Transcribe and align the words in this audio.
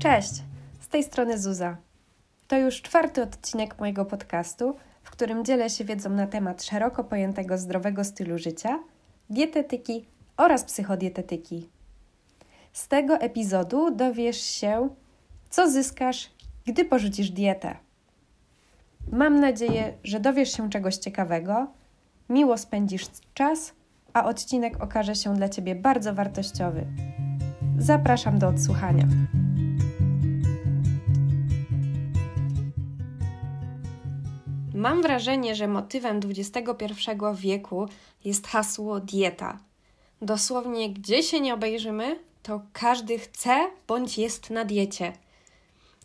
Cześć, 0.00 0.32
z 0.80 0.88
tej 0.88 1.02
strony 1.02 1.38
Zuza. 1.38 1.76
To 2.48 2.58
już 2.58 2.82
czwarty 2.82 3.22
odcinek 3.22 3.78
mojego 3.78 4.04
podcastu, 4.04 4.76
w 5.02 5.10
którym 5.10 5.44
dzielę 5.44 5.70
się 5.70 5.84
wiedzą 5.84 6.10
na 6.10 6.26
temat 6.26 6.64
szeroko 6.64 7.04
pojętego 7.04 7.58
zdrowego 7.58 8.04
stylu 8.04 8.38
życia, 8.38 8.78
dietetyki 9.30 10.06
oraz 10.36 10.64
psychodietetyki. 10.64 11.68
Z 12.72 12.88
tego 12.88 13.14
epizodu 13.14 13.90
dowiesz 13.90 14.40
się, 14.40 14.88
co 15.50 15.70
zyskasz, 15.70 16.30
gdy 16.66 16.84
porzucisz 16.84 17.30
dietę. 17.30 17.76
Mam 19.12 19.40
nadzieję, 19.40 19.92
że 20.04 20.20
dowiesz 20.20 20.52
się 20.52 20.70
czegoś 20.70 20.96
ciekawego, 20.96 21.66
miło 22.28 22.58
spędzisz 22.58 23.06
czas, 23.34 23.72
a 24.12 24.24
odcinek 24.24 24.82
okaże 24.82 25.14
się 25.14 25.34
dla 25.34 25.48
Ciebie 25.48 25.74
bardzo 25.74 26.14
wartościowy. 26.14 26.86
Zapraszam 27.78 28.38
do 28.38 28.48
odsłuchania. 28.48 29.04
Mam 34.80 35.02
wrażenie, 35.02 35.54
że 35.54 35.68
motywem 35.68 36.20
XXI 36.24 37.10
wieku 37.34 37.88
jest 38.24 38.46
hasło 38.46 39.00
dieta. 39.00 39.58
Dosłownie, 40.22 40.90
gdzie 40.90 41.22
się 41.22 41.40
nie 41.40 41.54
obejrzymy, 41.54 42.18
to 42.42 42.60
każdy 42.72 43.18
chce 43.18 43.70
bądź 43.88 44.18
jest 44.18 44.50
na 44.50 44.64
diecie. 44.64 45.12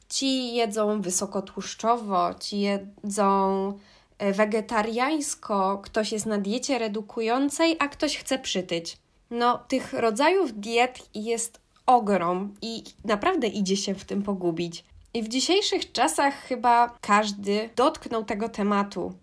Ci 0.10 0.56
jedzą 0.56 1.02
wysokotłuszczowo, 1.02 2.34
ci 2.34 2.60
jedzą 2.60 3.74
e, 4.18 4.34
wegetariańsko, 4.34 5.80
ktoś 5.84 6.12
jest 6.12 6.26
na 6.26 6.38
diecie 6.38 6.80
redukującej, 6.80 7.76
a 7.80 7.88
ktoś 7.88 8.18
chce 8.18 8.40
przytyć. 8.40 8.98
No, 9.32 9.58
tych 9.68 9.94
rodzajów 9.94 10.60
diet 10.60 11.10
jest 11.14 11.62
ogrom 11.86 12.54
i 12.62 12.84
naprawdę 13.06 13.48
idzie 13.48 13.78
się 13.78 13.96
w 13.96 14.06
tym 14.06 14.24
pogubić. 14.24 14.84
I 15.16 15.24
w 15.24 15.28
dzisiejszych 15.28 15.92
czasach 15.92 16.34
chyba 16.34 16.98
każdy 17.02 17.70
dotknął 17.76 18.26
tego 18.26 18.50
tematu. 18.50 19.14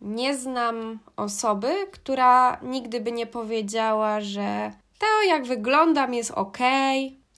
Nie 0.00 0.36
znam 0.36 0.98
osoby, 1.16 1.74
która 1.92 2.60
nigdy 2.62 3.00
by 3.00 3.12
nie 3.12 3.26
powiedziała, 3.26 4.20
że 4.20 4.72
to 4.98 5.06
jak 5.28 5.44
wyglądam 5.44 6.14
jest 6.14 6.30
ok, 6.30 6.58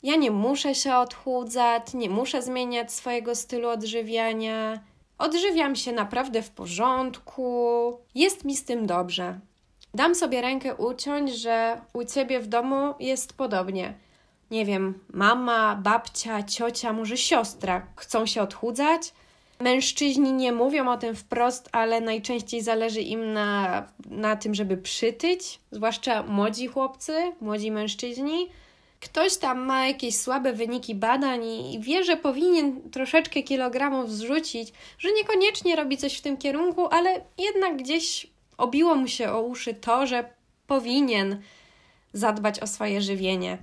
ja 0.02 0.16
nie 0.16 0.30
muszę 0.30 0.74
się 0.74 0.96
odchudzać, 0.96 1.94
nie 1.94 2.10
muszę 2.10 2.42
zmieniać 2.42 2.92
swojego 2.92 3.34
stylu 3.34 3.68
odżywiania. 3.68 4.80
Odżywiam 5.18 5.76
się 5.76 5.92
naprawdę 5.92 6.42
w 6.42 6.50
porządku, 6.50 7.98
jest 8.14 8.44
mi 8.44 8.56
z 8.56 8.64
tym 8.64 8.86
dobrze. 8.86 9.40
Dam 9.94 10.14
sobie 10.14 10.40
rękę 10.40 10.74
uciąć, 10.74 11.30
że 11.30 11.80
u 11.92 12.04
ciebie 12.04 12.40
w 12.40 12.46
domu 12.46 12.94
jest 13.00 13.32
podobnie 13.32 13.94
nie 14.50 14.64
wiem, 14.64 14.98
mama, 15.12 15.76
babcia, 15.82 16.42
ciocia, 16.42 16.92
może 16.92 17.16
siostra 17.16 17.86
chcą 17.96 18.26
się 18.26 18.42
odchudzać. 18.42 19.12
Mężczyźni 19.60 20.32
nie 20.32 20.52
mówią 20.52 20.88
o 20.92 20.96
tym 20.96 21.16
wprost, 21.16 21.68
ale 21.72 22.00
najczęściej 22.00 22.62
zależy 22.62 23.00
im 23.00 23.32
na, 23.32 23.82
na 24.10 24.36
tym, 24.36 24.54
żeby 24.54 24.76
przytyć, 24.76 25.60
zwłaszcza 25.70 26.22
młodzi 26.22 26.66
chłopcy, 26.66 27.32
młodzi 27.40 27.70
mężczyźni. 27.70 28.48
Ktoś 29.00 29.36
tam 29.36 29.58
ma 29.58 29.86
jakieś 29.86 30.16
słabe 30.16 30.52
wyniki 30.52 30.94
badań 30.94 31.44
i 31.44 31.80
wie, 31.80 32.04
że 32.04 32.16
powinien 32.16 32.90
troszeczkę 32.90 33.42
kilogramów 33.42 34.12
zrzucić, 34.12 34.72
że 34.98 35.12
niekoniecznie 35.12 35.76
robi 35.76 35.96
coś 35.96 36.18
w 36.18 36.22
tym 36.22 36.36
kierunku, 36.36 36.86
ale 36.86 37.20
jednak 37.38 37.76
gdzieś 37.76 38.26
obiło 38.58 38.94
mu 38.94 39.08
się 39.08 39.32
o 39.32 39.42
uszy 39.42 39.74
to, 39.74 40.06
że 40.06 40.30
powinien 40.66 41.42
zadbać 42.12 42.60
o 42.60 42.66
swoje 42.66 43.00
żywienie. 43.00 43.58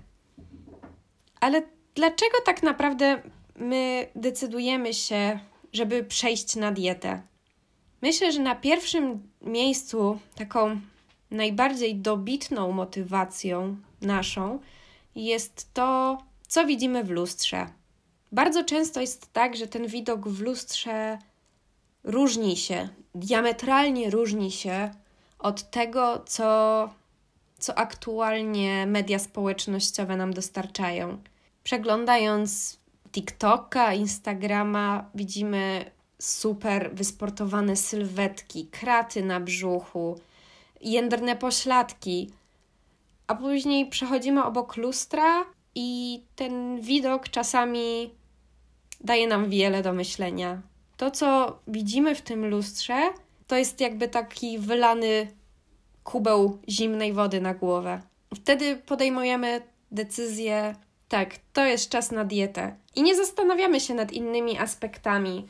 Ale 1.41 1.61
dlaczego 1.95 2.37
tak 2.45 2.63
naprawdę 2.63 3.21
my 3.55 4.07
decydujemy 4.15 4.93
się, 4.93 5.39
żeby 5.73 6.03
przejść 6.03 6.55
na 6.55 6.71
dietę? 6.71 7.21
Myślę, 8.01 8.31
że 8.31 8.39
na 8.39 8.55
pierwszym 8.55 9.29
miejscu 9.41 10.19
taką 10.35 10.81
najbardziej 11.31 11.95
dobitną 11.95 12.71
motywacją 12.71 13.77
naszą 14.01 14.59
jest 15.15 15.73
to, 15.73 16.17
co 16.47 16.65
widzimy 16.65 17.03
w 17.03 17.09
lustrze. 17.09 17.67
Bardzo 18.31 18.63
często 18.63 19.01
jest 19.01 19.33
tak, 19.33 19.55
że 19.55 19.67
ten 19.67 19.87
widok 19.87 20.27
w 20.27 20.41
lustrze 20.41 21.17
różni 22.03 22.57
się, 22.57 22.89
diametralnie 23.15 24.09
różni 24.09 24.51
się 24.51 24.91
od 25.39 25.71
tego, 25.71 26.23
co, 26.25 26.89
co 27.59 27.77
aktualnie 27.77 28.85
media 28.85 29.19
społecznościowe 29.19 30.17
nam 30.17 30.33
dostarczają. 30.33 31.17
Przeglądając 31.63 32.79
TikToka, 33.11 33.93
Instagrama, 33.93 35.09
widzimy 35.15 35.91
super 36.19 36.91
wysportowane 36.93 37.75
sylwetki, 37.75 38.67
kraty 38.67 39.23
na 39.23 39.39
brzuchu, 39.39 40.19
jędrne 40.81 41.35
pośladki, 41.35 42.29
a 43.27 43.35
później 43.35 43.89
przechodzimy 43.89 44.43
obok 44.43 44.77
lustra 44.77 45.45
i 45.75 46.21
ten 46.35 46.81
widok 46.81 47.29
czasami 47.29 48.13
daje 49.01 49.27
nam 49.27 49.49
wiele 49.49 49.81
do 49.81 49.93
myślenia. 49.93 50.61
To, 50.97 51.11
co 51.11 51.59
widzimy 51.67 52.15
w 52.15 52.21
tym 52.21 52.45
lustrze, 52.45 53.13
to 53.47 53.55
jest 53.55 53.81
jakby 53.81 54.07
taki 54.07 54.59
wylany 54.59 55.27
kubeł 56.03 56.59
zimnej 56.69 57.13
wody 57.13 57.41
na 57.41 57.53
głowę. 57.53 58.01
Wtedy 58.35 58.75
podejmujemy 58.75 59.61
decyzję 59.91 60.75
tak, 61.11 61.35
to 61.53 61.65
jest 61.65 61.89
czas 61.89 62.11
na 62.11 62.25
dietę. 62.25 62.75
I 62.95 63.03
nie 63.03 63.15
zastanawiamy 63.15 63.79
się 63.79 63.93
nad 63.93 64.11
innymi 64.11 64.57
aspektami. 64.57 65.47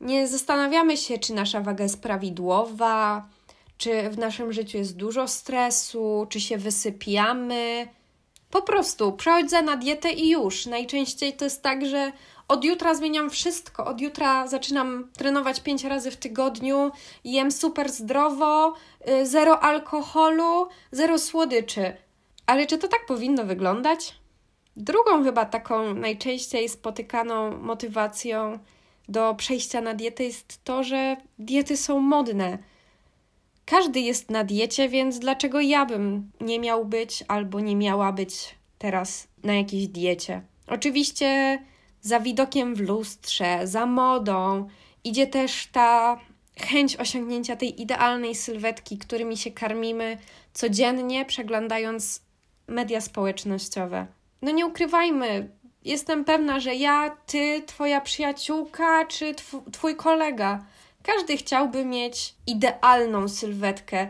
Nie 0.00 0.28
zastanawiamy 0.28 0.96
się, 0.96 1.18
czy 1.18 1.34
nasza 1.34 1.60
waga 1.60 1.82
jest 1.82 2.02
prawidłowa, 2.02 3.28
czy 3.78 4.10
w 4.10 4.18
naszym 4.18 4.52
życiu 4.52 4.78
jest 4.78 4.96
dużo 4.96 5.28
stresu, 5.28 6.26
czy 6.28 6.40
się 6.40 6.58
wysypiamy. 6.58 7.88
Po 8.50 8.62
prostu 8.62 9.12
przechodzę 9.12 9.62
na 9.62 9.76
dietę 9.76 10.12
i 10.12 10.30
już. 10.30 10.66
Najczęściej 10.66 11.32
to 11.32 11.44
jest 11.44 11.62
tak, 11.62 11.86
że 11.86 12.12
od 12.48 12.64
jutra 12.64 12.94
zmieniam 12.94 13.30
wszystko. 13.30 13.84
Od 13.84 14.00
jutra 14.00 14.46
zaczynam 14.46 15.10
trenować 15.16 15.60
pięć 15.60 15.84
razy 15.84 16.10
w 16.10 16.16
tygodniu, 16.16 16.90
jem 17.24 17.50
super 17.50 17.88
zdrowo, 17.92 18.74
y, 19.08 19.26
zero 19.26 19.60
alkoholu, 19.60 20.68
zero 20.92 21.18
słodyczy. 21.18 21.96
Ale 22.46 22.66
czy 22.66 22.78
to 22.78 22.88
tak 22.88 23.06
powinno 23.06 23.44
wyglądać? 23.44 24.18
Drugą 24.78 25.24
chyba 25.24 25.44
taką 25.44 25.94
najczęściej 25.94 26.68
spotykaną 26.68 27.58
motywacją 27.58 28.58
do 29.08 29.34
przejścia 29.34 29.80
na 29.80 29.94
dietę 29.94 30.24
jest 30.24 30.64
to, 30.64 30.82
że 30.82 31.16
diety 31.38 31.76
są 31.76 32.00
modne. 32.00 32.58
Każdy 33.64 34.00
jest 34.00 34.30
na 34.30 34.44
diecie, 34.44 34.88
więc 34.88 35.18
dlaczego 35.18 35.60
ja 35.60 35.86
bym 35.86 36.30
nie 36.40 36.58
miał 36.58 36.84
być 36.84 37.24
albo 37.28 37.60
nie 37.60 37.76
miała 37.76 38.12
być 38.12 38.54
teraz 38.78 39.28
na 39.44 39.54
jakiejś 39.54 39.86
diecie? 39.88 40.42
Oczywiście 40.66 41.58
za 42.00 42.20
widokiem 42.20 42.74
w 42.74 42.80
lustrze, 42.80 43.66
za 43.66 43.86
modą 43.86 44.68
idzie 45.04 45.26
też 45.26 45.66
ta 45.72 46.20
chęć 46.56 46.96
osiągnięcia 46.96 47.56
tej 47.56 47.82
idealnej 47.82 48.34
sylwetki, 48.34 48.98
którymi 48.98 49.36
się 49.36 49.50
karmimy 49.50 50.18
codziennie, 50.52 51.24
przeglądając 51.24 52.22
media 52.68 53.00
społecznościowe 53.00 54.17
no 54.42 54.50
nie 54.50 54.66
ukrywajmy, 54.66 55.48
jestem 55.84 56.24
pewna, 56.24 56.60
że 56.60 56.74
ja, 56.74 57.16
ty, 57.26 57.62
twoja 57.66 58.00
przyjaciółka 58.00 59.06
czy 59.06 59.34
tw 59.34 59.62
twój 59.72 59.96
kolega, 59.96 60.64
każdy 61.02 61.36
chciałby 61.36 61.84
mieć 61.84 62.34
idealną 62.46 63.28
sylwetkę, 63.28 64.08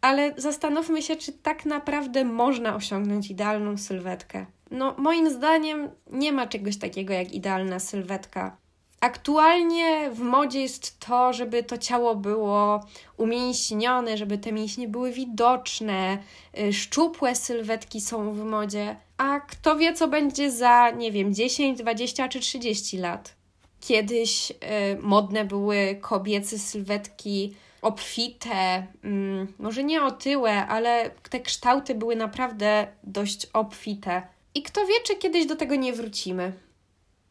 ale 0.00 0.34
zastanówmy 0.36 1.02
się, 1.02 1.16
czy 1.16 1.32
tak 1.32 1.64
naprawdę 1.64 2.24
można 2.24 2.74
osiągnąć 2.74 3.30
idealną 3.30 3.78
sylwetkę. 3.78 4.46
No, 4.70 4.94
moim 4.98 5.30
zdaniem 5.30 5.90
nie 6.10 6.32
ma 6.32 6.46
czegoś 6.46 6.76
takiego 6.76 7.12
jak 7.12 7.32
idealna 7.32 7.78
sylwetka. 7.78 8.56
Aktualnie 9.00 10.10
w 10.10 10.20
modzie 10.20 10.60
jest 10.60 10.98
to, 10.98 11.32
żeby 11.32 11.62
to 11.62 11.78
ciało 11.78 12.14
było 12.14 12.80
umięśnione, 13.16 14.16
żeby 14.16 14.38
te 14.38 14.52
mięśnie 14.52 14.88
były 14.88 15.12
widoczne, 15.12 16.18
y, 16.58 16.72
szczupłe 16.72 17.34
sylwetki 17.34 18.00
są 18.00 18.32
w 18.32 18.44
modzie, 18.44 18.96
a 19.16 19.40
kto 19.40 19.76
wie, 19.76 19.92
co 19.92 20.08
będzie 20.08 20.50
za, 20.50 20.90
nie 20.90 21.12
wiem, 21.12 21.34
10, 21.34 21.78
20 21.78 22.28
czy 22.28 22.40
30 22.40 22.98
lat. 22.98 23.34
Kiedyś 23.80 24.50
y, 24.50 24.54
modne 25.00 25.44
były 25.44 25.98
kobiece 26.00 26.58
sylwetki 26.58 27.54
obfite, 27.82 28.86
mm, 29.04 29.52
może 29.58 29.84
nie 29.84 30.02
otyłe, 30.02 30.66
ale 30.66 31.10
te 31.30 31.40
kształty 31.40 31.94
były 31.94 32.16
naprawdę 32.16 32.86
dość 33.04 33.46
obfite. 33.52 34.22
I 34.54 34.62
kto 34.62 34.86
wie, 34.86 34.94
czy 35.04 35.16
kiedyś 35.16 35.46
do 35.46 35.56
tego 35.56 35.74
nie 35.74 35.92
wrócimy. 35.92 36.52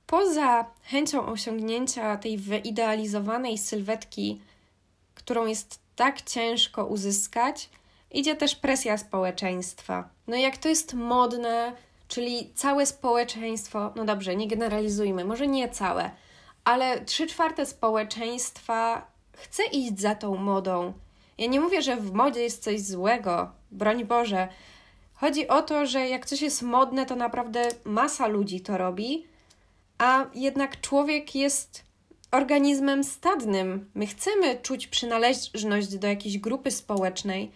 Poza 0.07 0.65
chęcią 0.83 1.25
osiągnięcia 1.25 2.17
tej 2.17 2.37
wyidealizowanej 2.37 3.57
sylwetki, 3.57 4.41
którą 5.15 5.45
jest 5.45 5.79
tak 5.95 6.21
ciężko 6.21 6.85
uzyskać, 6.85 7.69
idzie 8.11 8.35
też 8.35 8.55
presja 8.55 8.97
społeczeństwa. 8.97 10.09
No 10.27 10.35
jak 10.35 10.57
to 10.57 10.69
jest 10.69 10.93
modne, 10.93 11.73
czyli 12.07 12.51
całe 12.55 12.85
społeczeństwo, 12.85 13.91
no 13.95 14.05
dobrze, 14.05 14.35
nie 14.35 14.47
generalizujmy, 14.47 15.25
może 15.25 15.47
nie 15.47 15.69
całe, 15.69 16.11
ale 16.63 17.01
trzy 17.01 17.27
czwarte 17.27 17.65
społeczeństwa 17.65 19.07
chce 19.33 19.63
iść 19.63 19.99
za 19.99 20.15
tą 20.15 20.35
modą. 20.35 20.93
Ja 21.37 21.47
nie 21.47 21.59
mówię, 21.59 21.81
że 21.81 21.95
w 21.95 22.13
modzie 22.13 22.41
jest 22.41 22.63
coś 22.63 22.81
złego, 22.81 23.51
broń 23.71 24.05
Boże. 24.05 24.47
Chodzi 25.13 25.47
o 25.47 25.61
to, 25.61 25.85
że 25.85 26.09
jak 26.09 26.25
coś 26.25 26.41
jest 26.41 26.61
modne, 26.61 27.05
to 27.05 27.15
naprawdę 27.15 27.67
masa 27.83 28.27
ludzi 28.27 28.61
to 28.61 28.77
robi, 28.77 29.27
a 29.97 30.25
jednak 30.33 30.81
człowiek 30.81 31.35
jest 31.35 31.83
organizmem 32.31 33.03
stadnym. 33.03 33.91
My 33.93 34.07
chcemy 34.07 34.59
czuć 34.61 34.87
przynależność 34.87 35.97
do 35.97 36.07
jakiejś 36.07 36.37
grupy 36.37 36.71
społecznej, 36.71 37.51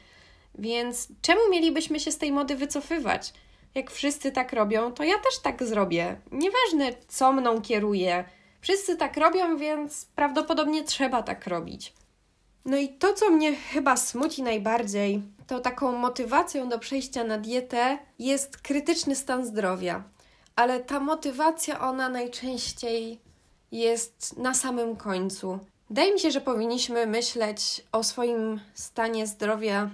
więc 0.59 1.07
czemu 1.21 1.41
mielibyśmy 1.51 1.99
się 1.99 2.11
z 2.11 2.17
tej 2.17 2.31
mody 2.31 2.55
wycofywać? 2.55 3.33
Jak 3.75 3.91
wszyscy 3.91 4.31
tak 4.31 4.53
robią, 4.53 4.91
to 4.91 5.03
ja 5.03 5.15
też 5.15 5.39
tak 5.43 5.63
zrobię. 5.63 6.15
Nieważne, 6.31 7.01
co 7.07 7.33
mną 7.33 7.61
kieruje. 7.61 8.23
Wszyscy 8.61 8.97
tak 8.97 9.17
robią, 9.17 9.57
więc 9.57 10.05
prawdopodobnie 10.15 10.83
trzeba 10.83 11.23
tak 11.23 11.47
robić. 11.47 11.93
No 12.65 12.77
i 12.77 12.89
to, 12.89 13.13
co 13.13 13.29
mnie 13.29 13.55
chyba 13.55 13.97
smuci 13.97 14.43
najbardziej, 14.43 15.21
to 15.47 15.59
taką 15.59 15.97
motywacją 15.97 16.69
do 16.69 16.79
przejścia 16.79 17.23
na 17.23 17.37
dietę 17.37 17.97
jest 18.19 18.57
krytyczny 18.57 19.15
stan 19.15 19.45
zdrowia. 19.45 20.03
Ale 20.55 20.79
ta 20.79 20.99
motywacja, 20.99 21.79
ona 21.79 22.09
najczęściej 22.09 23.19
jest 23.71 24.37
na 24.37 24.53
samym 24.53 24.95
końcu. 24.95 25.59
Wydaje 25.89 26.13
mi 26.13 26.19
się, 26.19 26.31
że 26.31 26.41
powinniśmy 26.41 27.07
myśleć 27.07 27.83
o 27.91 28.03
swoim 28.03 28.59
stanie 28.73 29.27
zdrowia 29.27 29.89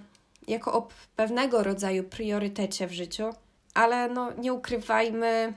jako 0.48 0.74
o 0.74 0.88
pewnego 1.16 1.64
rodzaju 1.64 2.04
priorytecie 2.04 2.88
w 2.88 2.94
życiu, 2.94 3.24
ale 3.74 4.10
no 4.10 4.32
nie 4.38 4.54
ukrywajmy, 4.54 5.54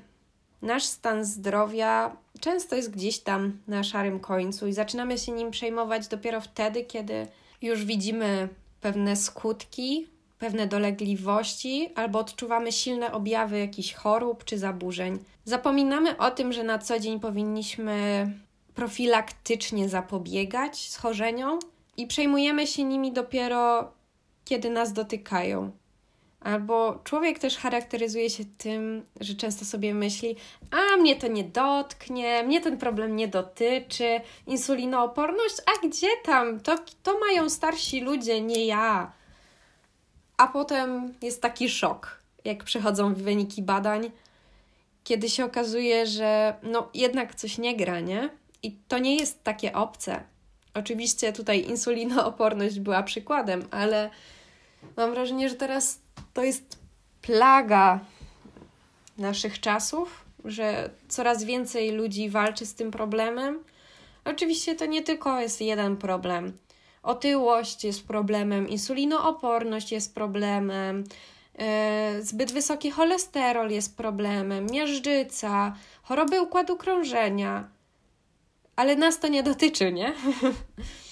nasz 0.62 0.84
stan 0.84 1.24
zdrowia 1.24 2.16
często 2.40 2.76
jest 2.76 2.90
gdzieś 2.90 3.18
tam 3.18 3.58
na 3.68 3.84
szarym 3.84 4.20
końcu 4.20 4.66
i 4.66 4.72
zaczynamy 4.72 5.18
się 5.18 5.32
nim 5.32 5.50
przejmować 5.50 6.08
dopiero 6.08 6.40
wtedy, 6.40 6.84
kiedy 6.84 7.26
już 7.62 7.84
widzimy 7.84 8.48
pewne 8.80 9.16
skutki, 9.16 10.06
pewne 10.38 10.66
dolegliwości 10.66 11.88
albo 11.94 12.18
odczuwamy 12.18 12.72
silne 12.72 13.12
objawy 13.12 13.58
jakichś 13.58 13.94
chorób 13.94 14.44
czy 14.44 14.58
zaburzeń. 14.58 15.18
Zapominamy 15.44 16.18
o 16.18 16.30
tym, 16.30 16.52
że 16.52 16.62
na 16.62 16.78
co 16.78 16.98
dzień 16.98 17.20
powinniśmy 17.20 18.26
profilaktycznie 18.74 19.88
zapobiegać 19.88 20.90
schorzeniom 20.90 21.58
i 21.96 22.06
przejmujemy 22.06 22.66
się 22.66 22.84
nimi 22.84 23.12
dopiero 23.12 23.92
kiedy 24.44 24.70
nas 24.70 24.92
dotykają. 24.92 25.70
Albo 26.40 27.00
człowiek 27.04 27.38
też 27.38 27.56
charakteryzuje 27.56 28.30
się 28.30 28.44
tym, 28.58 29.04
że 29.20 29.34
często 29.34 29.64
sobie 29.64 29.94
myśli: 29.94 30.36
A 30.70 30.96
mnie 30.96 31.16
to 31.16 31.26
nie 31.26 31.44
dotknie, 31.44 32.42
mnie 32.42 32.60
ten 32.60 32.78
problem 32.78 33.16
nie 33.16 33.28
dotyczy, 33.28 34.20
insulinooporność, 34.46 35.54
a 35.66 35.86
gdzie 35.86 36.08
tam? 36.24 36.60
To, 36.60 36.78
to 37.02 37.18
mają 37.18 37.50
starsi 37.50 38.00
ludzie, 38.00 38.40
nie 38.40 38.66
ja. 38.66 39.12
A 40.36 40.46
potem 40.46 41.14
jest 41.22 41.42
taki 41.42 41.68
szok, 41.68 42.18
jak 42.44 42.64
przychodzą 42.64 43.14
wyniki 43.14 43.62
badań, 43.62 44.10
kiedy 45.04 45.28
się 45.28 45.44
okazuje, 45.44 46.06
że 46.06 46.54
no 46.62 46.88
jednak 46.94 47.34
coś 47.34 47.58
nie 47.58 47.76
gra, 47.76 48.00
nie? 48.00 48.30
I 48.62 48.76
to 48.88 48.98
nie 48.98 49.16
jest 49.16 49.44
takie 49.44 49.72
obce. 49.72 50.22
Oczywiście 50.74 51.32
tutaj 51.32 51.64
insulinooporność 51.68 52.80
była 52.80 53.02
przykładem, 53.02 53.68
ale 53.70 54.10
mam 54.96 55.10
wrażenie, 55.10 55.48
że 55.48 55.54
teraz 55.54 56.00
to 56.34 56.42
jest 56.42 56.78
plaga 57.22 58.00
naszych 59.18 59.60
czasów, 59.60 60.24
że 60.44 60.90
coraz 61.08 61.44
więcej 61.44 61.92
ludzi 61.92 62.30
walczy 62.30 62.66
z 62.66 62.74
tym 62.74 62.90
problemem. 62.90 63.64
Oczywiście 64.24 64.74
to 64.74 64.86
nie 64.86 65.02
tylko 65.02 65.40
jest 65.40 65.60
jeden 65.60 65.96
problem. 65.96 66.52
Otyłość 67.02 67.84
jest 67.84 68.06
problemem, 68.06 68.68
insulinooporność 68.68 69.92
jest 69.92 70.14
problemem, 70.14 71.04
e, 71.58 72.22
zbyt 72.22 72.52
wysoki 72.52 72.90
cholesterol 72.90 73.70
jest 73.70 73.96
problemem, 73.96 74.66
miażdżyca, 74.66 75.74
choroby 76.02 76.42
układu 76.42 76.76
krążenia. 76.76 77.68
Ale 78.76 78.96
nas 78.96 79.20
to 79.20 79.28
nie 79.28 79.42
dotyczy, 79.42 79.92
nie? 79.92 80.12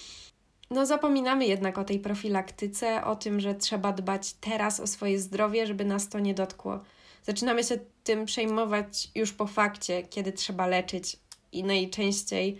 No, 0.73 0.85
zapominamy 0.85 1.45
jednak 1.45 1.77
o 1.77 1.83
tej 1.83 1.99
profilaktyce, 1.99 3.03
o 3.03 3.15
tym, 3.15 3.39
że 3.39 3.55
trzeba 3.55 3.93
dbać 3.93 4.33
teraz 4.33 4.79
o 4.79 4.87
swoje 4.87 5.19
zdrowie, 5.19 5.67
żeby 5.67 5.85
nas 5.85 6.09
to 6.09 6.19
nie 6.19 6.33
dotkło. 6.33 6.79
Zaczynamy 7.23 7.63
się 7.63 7.79
tym 8.03 8.25
przejmować 8.25 9.11
już 9.15 9.33
po 9.33 9.47
fakcie, 9.47 10.03
kiedy 10.03 10.31
trzeba 10.31 10.67
leczyć, 10.67 11.17
i 11.51 11.63
najczęściej 11.63 12.57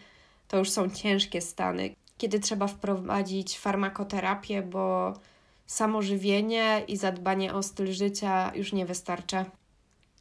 to 0.47 0.57
już 0.57 0.69
są 0.69 0.89
ciężkie 0.89 1.41
stany, 1.41 1.95
kiedy 2.17 2.39
trzeba 2.39 2.67
wprowadzić 2.67 3.59
farmakoterapię, 3.59 4.61
bo 4.61 5.13
samo 5.65 6.01
żywienie 6.01 6.83
i 6.87 6.97
zadbanie 6.97 7.53
o 7.53 7.63
styl 7.63 7.93
życia 7.93 8.51
już 8.55 8.73
nie 8.73 8.85
wystarcza. 8.85 9.45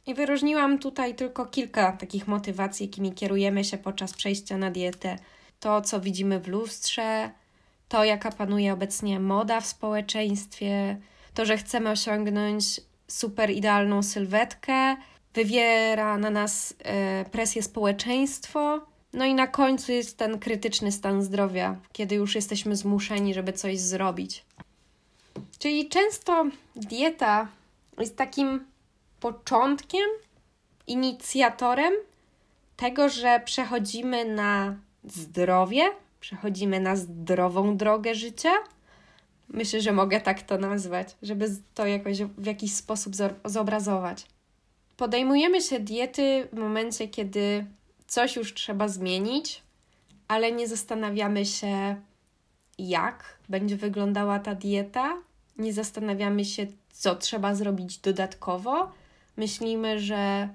I 0.05 0.13
wyróżniłam 0.13 0.79
tutaj 0.79 1.15
tylko 1.15 1.45
kilka 1.45 1.91
takich 1.91 2.27
motywacji, 2.27 2.85
jakimi 2.85 3.13
kierujemy 3.13 3.63
się 3.63 3.77
podczas 3.77 4.13
przejścia 4.13 4.57
na 4.57 4.71
dietę. 4.71 5.17
To, 5.59 5.81
co 5.81 5.99
widzimy 5.99 6.39
w 6.39 6.47
lustrze, 6.47 7.31
to, 7.93 8.03
jaka 8.03 8.31
panuje 8.31 8.73
obecnie 8.73 9.19
moda 9.19 9.61
w 9.61 9.65
społeczeństwie, 9.65 10.97
to, 11.33 11.45
że 11.45 11.57
chcemy 11.57 11.89
osiągnąć 11.89 12.81
super 13.07 13.51
idealną 13.51 14.03
sylwetkę, 14.03 14.95
wywiera 15.33 16.17
na 16.17 16.29
nas 16.29 16.73
e, 16.79 17.25
presję 17.25 17.63
społeczeństwo. 17.63 18.81
No 19.13 19.25
i 19.25 19.33
na 19.33 19.47
końcu 19.47 19.91
jest 19.91 20.17
ten 20.17 20.39
krytyczny 20.39 20.91
stan 20.91 21.23
zdrowia, 21.23 21.75
kiedy 21.91 22.15
już 22.15 22.35
jesteśmy 22.35 22.75
zmuszeni, 22.75 23.33
żeby 23.33 23.53
coś 23.53 23.79
zrobić. 23.79 24.45
Czyli 25.59 25.89
często 25.89 26.45
dieta 26.75 27.47
jest 27.99 28.17
takim 28.17 28.65
początkiem, 29.19 30.09
inicjatorem 30.87 31.93
tego, 32.77 33.09
że 33.09 33.41
przechodzimy 33.45 34.25
na 34.25 34.75
zdrowie, 35.03 35.83
przechodzimy 36.23 36.79
na 36.79 36.95
zdrową 36.95 37.77
drogę 37.77 38.15
życia. 38.15 38.49
Myślę, 39.49 39.81
że 39.81 39.91
mogę 39.91 40.21
tak 40.21 40.41
to 40.41 40.57
nazwać, 40.57 41.15
żeby 41.21 41.45
to 41.73 41.87
jakoś 41.87 42.21
w 42.23 42.45
jakiś 42.45 42.73
sposób 42.73 43.13
zobrazować. 43.45 44.25
Podejmujemy 44.97 45.61
się 45.61 45.79
diety 45.79 46.47
w 46.53 46.57
momencie, 46.57 47.07
kiedy 47.07 47.65
coś 48.07 48.35
już 48.35 48.53
trzeba 48.53 48.87
zmienić, 48.87 49.61
ale 50.27 50.51
nie 50.51 50.67
zastanawiamy 50.67 51.45
się, 51.45 51.95
jak 52.77 53.37
będzie 53.49 53.77
wyglądała 53.77 54.39
ta 54.39 54.55
dieta, 54.55 55.13
nie 55.57 55.73
zastanawiamy 55.73 56.45
się, 56.45 56.67
co 56.91 57.15
trzeba 57.15 57.55
zrobić 57.55 57.97
dodatkowo. 57.97 58.91
Myślimy, 59.37 59.99
że 59.99 60.49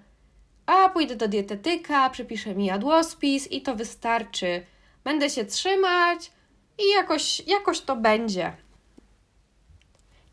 a 0.67 0.89
pójdę 0.89 1.17
do 1.17 1.29
dietetyka, 1.29 2.11
przepiszę 2.11 2.55
mi 2.55 2.67
jadłospis 2.67 3.53
i 3.53 3.63
to 3.63 3.77
wystarczy 3.77 4.63
będę 5.09 5.31
się 5.31 5.45
trzymać 5.45 6.31
i 6.79 6.91
jakoś, 6.97 7.43
jakoś 7.47 7.81
to 7.81 7.97
będzie. 7.97 8.53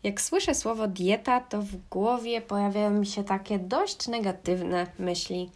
Jak 0.03 0.21
słyszę 0.21 0.55
słowo 0.55 0.87
dieta, 0.87 1.39
to 1.39 1.61
w 1.61 1.75
głowie 1.89 2.41
pojawiają 2.41 2.89
mi 2.89 3.05
się 3.05 3.23
takie 3.23 3.59
dość 3.59 4.07
negatywne 4.07 4.87
myśli. 4.99 5.49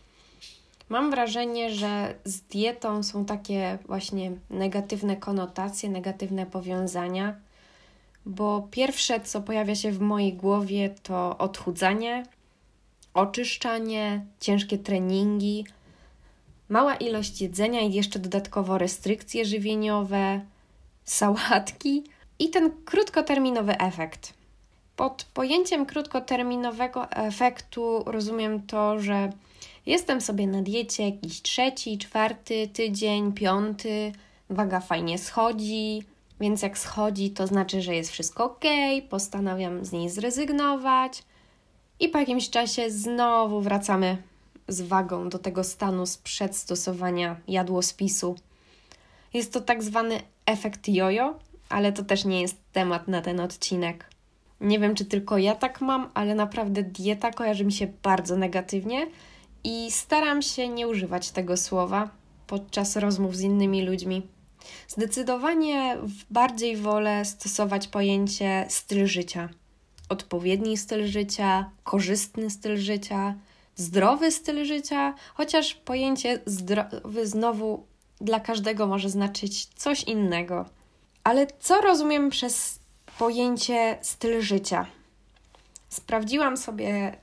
Mam 0.90 1.12
wrażenie, 1.12 1.72
że 1.72 2.16
z 2.26 2.42
dietą 2.42 3.04
są 3.04 3.26
takie 3.26 3.78
właśnie 3.86 4.32
negatywne 4.50 5.18
konotacje, 5.18 5.90
negatywne 5.90 6.46
powiązania, 6.46 7.36
bo 8.26 8.68
pierwsze, 8.72 9.20
co 9.20 9.42
pojawia 9.42 9.76
się 9.76 9.92
w 9.92 10.00
mojej 10.00 10.34
głowie, 10.34 10.96
to 11.04 11.38
odchudzanie, 11.38 12.26
oczyszczanie, 13.14 14.26
ciężkie 14.40 14.78
treningi 14.78 15.66
mała 16.70 16.96
ilość 16.96 17.42
jedzenia 17.42 17.82
i 17.82 17.94
jeszcze 17.94 18.20
dodatkowo 18.20 18.78
restrykcje 18.78 19.46
żywieniowe, 19.46 20.42
sałatki 21.06 22.04
i 22.40 22.50
ten 22.50 22.72
krótkoterminowy 22.86 23.78
efekt. 23.78 24.34
Pod 24.96 25.26
pojęciem 25.34 25.86
krótkoterminowego 25.86 27.12
efektu 27.12 28.04
rozumiem 28.06 28.62
to, 28.62 29.00
że 29.00 29.32
jestem 29.86 30.22
sobie 30.22 30.48
na 30.48 30.62
diecie 30.62 31.06
jakiś 31.10 31.42
trzeci, 31.42 31.98
czwarty 31.98 32.68
tydzień, 32.74 33.34
piąty, 33.34 34.12
waga 34.50 34.80
fajnie 34.80 35.18
schodzi, 35.18 36.04
więc 36.40 36.62
jak 36.62 36.78
schodzi, 36.78 37.32
to 37.32 37.48
znaczy, 37.48 37.82
że 37.82 37.96
jest 37.96 38.12
wszystko 38.12 38.46
ok, 38.46 38.64
postanawiam 39.10 39.86
z 39.86 39.92
niej 39.92 40.10
zrezygnować 40.10 41.24
i 42.00 42.10
po 42.10 42.18
jakimś 42.18 42.50
czasie 42.50 42.92
znowu 42.92 43.62
wracamy 43.62 44.18
z 44.70 44.82
wagą 44.82 45.30
do 45.30 45.40
tego 45.40 45.64
stanu 45.64 46.06
sprzed 46.06 46.56
stosowania 46.56 47.36
jadłospisu. 47.48 48.36
Jest 49.34 49.54
to 49.54 49.62
tak 49.62 49.84
zwany 49.84 50.22
efekt 50.46 50.88
jojo, 50.88 51.40
ale 51.70 51.94
to 51.94 52.04
też 52.04 52.26
nie 52.26 52.42
jest 52.42 52.58
temat 52.74 53.08
na 53.08 53.22
ten 53.22 53.40
odcinek. 53.40 54.10
Nie 54.62 54.80
wiem, 54.80 54.96
czy 54.96 55.06
tylko 55.06 55.38
ja 55.38 55.56
tak 55.56 55.82
mam, 55.82 56.10
ale 56.14 56.36
naprawdę 56.36 56.84
dieta 56.84 57.32
kojarzy 57.32 57.66
mi 57.66 57.72
się 57.72 57.88
bardzo 58.04 58.38
negatywnie 58.38 59.08
i 59.64 59.92
staram 59.92 60.42
się 60.42 60.68
nie 60.68 60.88
używać 60.88 61.32
tego 61.32 61.58
słowa 61.58 62.10
podczas 62.48 62.96
rozmów 62.96 63.36
z 63.36 63.42
innymi 63.42 63.86
ludźmi. 63.86 64.28
Zdecydowanie 64.88 65.98
bardziej 66.30 66.78
wolę 66.78 67.26
stosować 67.26 67.88
pojęcie 67.88 68.66
styl 68.70 69.08
życia. 69.08 69.50
Odpowiedni 70.10 70.78
styl 70.78 71.08
życia, 71.08 71.72
korzystny 71.84 72.50
styl 72.50 72.78
życia, 72.78 73.36
zdrowy 73.80 74.32
styl 74.32 74.66
życia, 74.66 75.14
chociaż 75.34 75.76
pojęcie 75.76 76.40
zdrowy 76.46 77.28
znowu 77.28 77.86
dla 78.22 78.40
każdego 78.40 78.88
może 78.88 79.10
znaczyć 79.10 79.66
coś 79.66 80.04
innego. 80.04 80.66
Ale 81.24 81.48
co 81.60 81.82
rozumiem 81.82 82.30
przez 82.30 82.80
pojęcie 83.20 83.98
styl 84.02 84.42
życia? 84.42 84.86
Sprawdziłam 85.90 86.58
sobie 86.58 87.16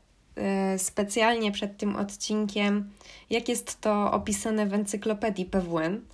y, 0.75 0.79
specjalnie 0.79 1.53
przed 1.53 1.77
tym 1.77 1.97
odcinkiem, 1.97 2.91
jak 3.31 3.49
jest 3.49 3.81
to 3.81 4.13
opisane 4.13 4.67
w 4.67 4.75
encyklopedii 4.75 5.45
PWN. 5.45 6.05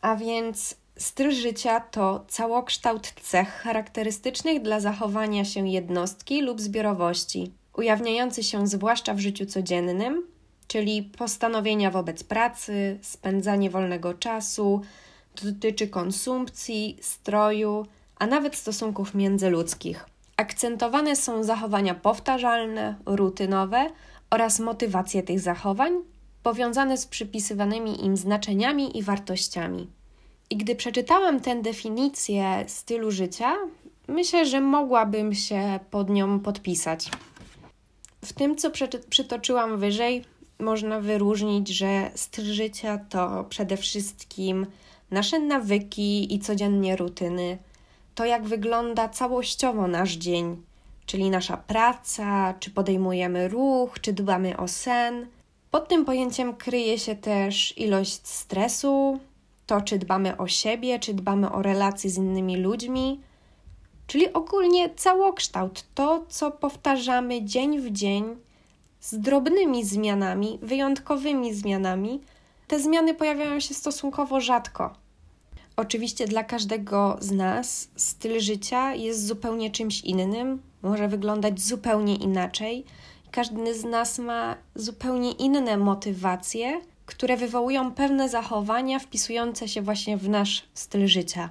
A 0.00 0.16
więc 0.16 0.76
styl 0.96 1.32
życia 1.32 1.80
to 1.80 2.24
całokształt 2.28 3.12
cech 3.22 3.48
charakterystycznych 3.48 4.62
dla 4.62 4.80
zachowania 4.80 5.44
się 5.44 5.68
jednostki 5.68 6.42
lub 6.42 6.60
zbiorowości, 6.60 7.52
ujawniający 7.80 8.42
się 8.42 8.66
zwłaszcza 8.66 9.14
w 9.14 9.18
życiu 9.18 9.46
codziennym, 9.46 10.26
czyli 10.66 11.02
postanowienia 11.02 11.90
wobec 11.90 12.24
pracy, 12.24 12.98
spędzanie 13.02 13.70
wolnego 13.70 14.14
czasu, 14.14 14.80
dotyczy 15.44 15.88
konsumpcji, 15.88 16.98
stroju, 17.00 17.86
a 18.18 18.26
nawet 18.26 18.56
stosunków 18.56 19.14
międzyludzkich. 19.14 20.06
Akcentowane 20.36 21.16
są 21.16 21.44
zachowania 21.44 21.94
powtarzalne, 21.94 22.94
rutynowe 23.06 23.90
oraz 24.30 24.60
motywacje 24.60 25.22
tych 25.22 25.40
zachowań, 25.40 25.92
powiązane 26.42 26.96
z 26.96 27.06
przypisywanymi 27.06 28.04
im 28.04 28.16
znaczeniami 28.16 28.98
i 28.98 29.02
wartościami. 29.02 29.90
I 30.50 30.56
gdy 30.56 30.74
przeczytałam 30.76 31.40
tę 31.40 31.62
definicję 31.62 32.64
stylu 32.66 33.10
życia, 33.10 33.56
myślę, 34.08 34.46
że 34.46 34.60
mogłabym 34.60 35.34
się 35.34 35.80
pod 35.90 36.10
nią 36.10 36.40
podpisać. 36.40 37.10
W 38.24 38.32
tym, 38.32 38.56
co 38.56 38.70
przytoczyłam 39.10 39.78
wyżej, 39.78 40.24
można 40.58 41.00
wyróżnić, 41.00 41.68
że 41.68 42.10
styl 42.14 42.44
życia 42.44 42.98
to 43.08 43.44
przede 43.48 43.76
wszystkim 43.76 44.66
nasze 45.10 45.38
nawyki 45.38 46.34
i 46.34 46.38
codziennie 46.38 46.96
rutyny, 46.96 47.58
to 48.14 48.24
jak 48.24 48.44
wygląda 48.44 49.08
całościowo 49.08 49.86
nasz 49.86 50.12
dzień, 50.12 50.62
czyli 51.06 51.30
nasza 51.30 51.56
praca, 51.56 52.54
czy 52.60 52.70
podejmujemy 52.70 53.48
ruch, 53.48 54.00
czy 54.00 54.12
dbamy 54.12 54.56
o 54.56 54.68
sen. 54.68 55.26
Pod 55.70 55.88
tym 55.88 56.04
pojęciem 56.04 56.56
kryje 56.56 56.98
się 56.98 57.16
też 57.16 57.78
ilość 57.78 58.26
stresu, 58.26 59.20
to 59.66 59.80
czy 59.80 59.98
dbamy 59.98 60.36
o 60.36 60.48
siebie, 60.48 60.98
czy 60.98 61.14
dbamy 61.14 61.52
o 61.52 61.62
relacje 61.62 62.10
z 62.10 62.16
innymi 62.16 62.56
ludźmi, 62.56 63.20
czyli 64.10 64.32
ogólnie 64.32 64.94
całokształt, 64.94 65.84
to 65.94 66.24
co 66.28 66.50
powtarzamy 66.50 67.42
dzień 67.44 67.80
w 67.80 67.90
dzień 67.92 68.36
z 69.00 69.18
drobnymi 69.18 69.84
zmianami, 69.84 70.58
wyjątkowymi 70.62 71.54
zmianami. 71.54 72.20
Te 72.66 72.80
zmiany 72.80 73.14
pojawiają 73.14 73.60
się 73.60 73.74
stosunkowo 73.74 74.40
rzadko. 74.40 74.94
Oczywiście 75.76 76.26
dla 76.26 76.44
każdego 76.44 77.16
z 77.20 77.30
nas 77.30 77.88
styl 77.96 78.40
życia 78.40 78.94
jest 78.94 79.26
zupełnie 79.26 79.70
czymś 79.70 80.00
innym, 80.00 80.62
może 80.82 81.08
wyglądać 81.08 81.60
zupełnie 81.60 82.16
inaczej. 82.16 82.84
Każdy 83.30 83.74
z 83.74 83.84
nas 83.84 84.18
ma 84.18 84.56
zupełnie 84.74 85.32
inne 85.32 85.76
motywacje, 85.76 86.80
które 87.06 87.36
wywołują 87.36 87.92
pewne 87.92 88.28
zachowania 88.28 88.98
wpisujące 88.98 89.68
się 89.68 89.82
właśnie 89.82 90.16
w 90.16 90.28
nasz 90.28 90.64
styl 90.74 91.06
życia. 91.06 91.50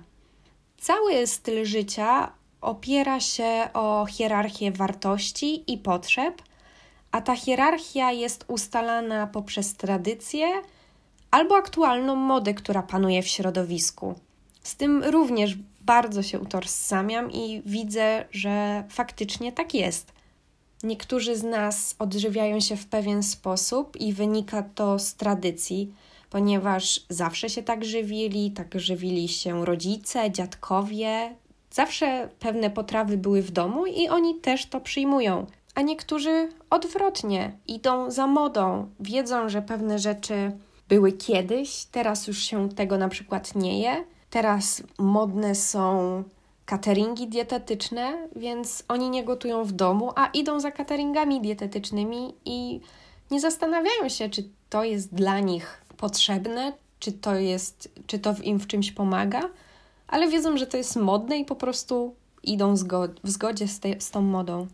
Cały 0.77 1.27
styl 1.27 1.65
życia 1.65 2.38
opiera 2.61 3.19
się 3.19 3.67
o 3.73 4.05
hierarchię 4.09 4.71
wartości 4.71 5.73
i 5.73 5.77
potrzeb, 5.77 6.41
a 7.11 7.21
ta 7.21 7.35
hierarchia 7.35 8.11
jest 8.11 8.45
ustalana 8.47 9.27
poprzez 9.27 9.75
tradycję 9.75 10.47
albo 11.31 11.55
aktualną 11.55 12.15
modę, 12.15 12.53
która 12.53 12.83
panuje 12.83 13.23
w 13.23 13.27
środowisku. 13.27 14.15
Z 14.63 14.75
tym 14.75 15.03
również 15.03 15.57
bardzo 15.81 16.23
się 16.23 16.39
utożsamiam 16.39 17.31
i 17.31 17.61
widzę, 17.65 18.25
że 18.31 18.83
faktycznie 18.89 19.51
tak 19.51 19.73
jest. 19.73 20.11
Niektórzy 20.83 21.35
z 21.35 21.43
nas 21.43 21.95
odżywiają 21.99 22.59
się 22.59 22.77
w 22.77 22.87
pewien 22.87 23.23
sposób 23.23 23.97
i 23.97 24.13
wynika 24.13 24.63
to 24.63 24.99
z 24.99 25.15
tradycji, 25.15 25.93
ponieważ 26.29 27.05
zawsze 27.09 27.49
się 27.49 27.63
tak 27.63 27.85
żywili, 27.85 28.51
tak 28.51 28.79
żywili 28.79 29.27
się 29.27 29.65
rodzice, 29.65 30.31
dziadkowie. 30.31 31.35
Zawsze 31.71 32.29
pewne 32.39 32.69
potrawy 32.69 33.17
były 33.17 33.41
w 33.41 33.51
domu 33.51 33.85
i 33.85 34.09
oni 34.09 34.35
też 34.35 34.65
to 34.65 34.81
przyjmują. 34.81 35.45
A 35.75 35.81
niektórzy 35.81 36.49
odwrotnie, 36.69 37.51
idą 37.67 38.11
za 38.11 38.27
modą, 38.27 38.89
wiedzą, 38.99 39.49
że 39.49 39.61
pewne 39.61 39.99
rzeczy 39.99 40.51
były 40.89 41.11
kiedyś, 41.11 41.85
teraz 41.85 42.27
już 42.27 42.37
się 42.37 42.69
tego 42.69 42.97
na 42.97 43.09
przykład 43.09 43.55
nie 43.55 43.81
je. 43.81 44.03
Teraz 44.29 44.83
modne 44.99 45.55
są 45.55 46.23
cateringi 46.65 47.27
dietetyczne, 47.27 48.27
więc 48.35 48.83
oni 48.87 49.09
nie 49.09 49.23
gotują 49.23 49.63
w 49.63 49.71
domu, 49.71 50.11
a 50.15 50.27
idą 50.27 50.59
za 50.59 50.71
cateringami 50.71 51.41
dietetycznymi 51.41 52.33
i 52.45 52.79
nie 53.31 53.39
zastanawiają 53.39 54.09
się, 54.09 54.29
czy 54.29 54.49
to 54.69 54.83
jest 54.83 55.13
dla 55.13 55.39
nich 55.39 55.85
potrzebne, 55.97 56.73
czy 56.99 57.11
to 57.11 57.35
jest, 57.35 57.89
czy 58.07 58.19
to 58.19 58.35
im 58.43 58.59
w 58.59 58.67
czymś 58.67 58.91
pomaga, 58.91 59.41
ale 60.09 60.27
wiedzą, 60.27 60.57
że 60.57 60.67
to 60.67 60.77
jest 60.77 60.95
modne 60.95 61.37
i 61.37 61.45
po 61.45 61.55
prostu 61.55 62.15
idą 62.43 62.75
w 63.23 63.29
zgodzie 63.29 63.67
z, 63.67 63.79
te, 63.79 64.01
z 64.01 64.11
tą 64.11 64.21
modą. 64.21 64.67